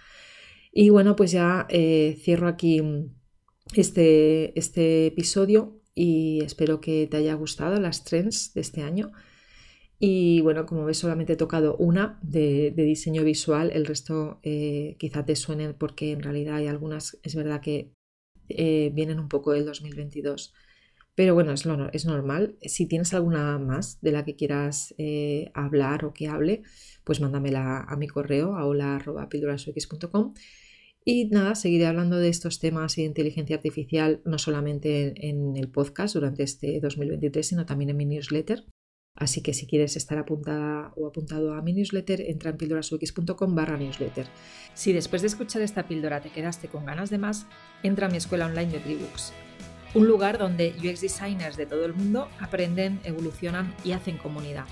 Y 0.72 0.88
bueno, 0.90 1.16
pues 1.16 1.32
ya 1.32 1.66
cierro 1.68 2.48
aquí 2.48 2.80
este, 3.74 4.58
este 4.58 5.06
episodio 5.06 5.80
y 5.94 6.40
espero 6.42 6.80
que 6.80 7.06
te 7.06 7.18
haya 7.18 7.34
gustado 7.34 7.78
las 7.78 8.04
trends 8.04 8.54
de 8.54 8.62
este 8.62 8.82
año. 8.82 9.12
Y 9.98 10.40
bueno, 10.40 10.66
como 10.66 10.84
ves, 10.84 10.98
solamente 10.98 11.34
he 11.34 11.36
tocado 11.36 11.76
una 11.76 12.18
de, 12.22 12.72
diseño 12.74 13.22
visual, 13.22 13.70
el 13.72 13.86
resto 13.86 14.40
quizá 14.42 15.24
te 15.24 15.36
suenen 15.36 15.74
porque 15.74 16.12
en 16.12 16.22
realidad 16.22 16.56
hay 16.56 16.66
algunas, 16.68 17.18
es 17.22 17.34
verdad 17.34 17.60
que 17.60 17.92
eh, 18.48 18.90
vienen 18.92 19.18
un 19.20 19.28
poco 19.28 19.52
del 19.52 19.64
2022. 19.64 20.54
Pero 21.14 21.34
bueno, 21.34 21.52
es, 21.52 21.66
lo, 21.66 21.90
es 21.92 22.06
normal. 22.06 22.56
Si 22.62 22.86
tienes 22.86 23.12
alguna 23.12 23.58
más 23.58 24.00
de 24.00 24.12
la 24.12 24.24
que 24.24 24.34
quieras 24.36 24.94
eh, 24.98 25.50
hablar 25.54 26.04
o 26.04 26.14
que 26.14 26.28
hable, 26.28 26.62
pues 27.04 27.20
mándamela 27.20 27.80
a 27.80 27.96
mi 27.96 28.08
correo 28.08 28.54
a 28.56 28.64
hola.pildurasux.com. 28.66 30.34
Y 31.04 31.26
nada, 31.26 31.54
seguiré 31.54 31.86
hablando 31.86 32.18
de 32.18 32.28
estos 32.28 32.60
temas 32.60 32.94
de 32.94 33.02
inteligencia 33.02 33.56
artificial 33.56 34.22
no 34.24 34.38
solamente 34.38 35.28
en 35.28 35.56
el 35.56 35.68
podcast 35.68 36.14
durante 36.14 36.44
este 36.44 36.78
2023, 36.80 37.44
sino 37.46 37.66
también 37.66 37.90
en 37.90 37.96
mi 37.96 38.04
newsletter. 38.04 38.64
Así 39.14 39.42
que 39.42 39.52
si 39.52 39.66
quieres 39.66 39.96
estar 39.96 40.16
apuntada 40.16 40.92
o 40.96 41.06
apuntado 41.06 41.54
a 41.54 41.60
mi 41.60 41.72
newsletter, 41.72 42.20
entra 42.22 42.50
en 42.50 42.56
pildorasux.com 42.56 43.54
barra 43.54 43.76
newsletter. 43.76 44.26
Si 44.74 44.92
después 44.92 45.22
de 45.22 45.28
escuchar 45.28 45.60
esta 45.60 45.86
píldora 45.86 46.20
te 46.20 46.30
quedaste 46.30 46.68
con 46.68 46.86
ganas 46.86 47.10
de 47.10 47.18
más, 47.18 47.46
entra 47.82 48.06
a 48.06 48.10
mi 48.10 48.16
escuela 48.16 48.46
online 48.46 48.72
de 48.72 48.78
Tribooks, 48.78 49.32
un 49.94 50.06
lugar 50.06 50.38
donde 50.38 50.74
UX 50.78 51.02
designers 51.02 51.56
de 51.56 51.66
todo 51.66 51.84
el 51.84 51.94
mundo 51.94 52.28
aprenden, 52.40 53.00
evolucionan 53.04 53.74
y 53.84 53.92
hacen 53.92 54.16
comunidad. 54.16 54.64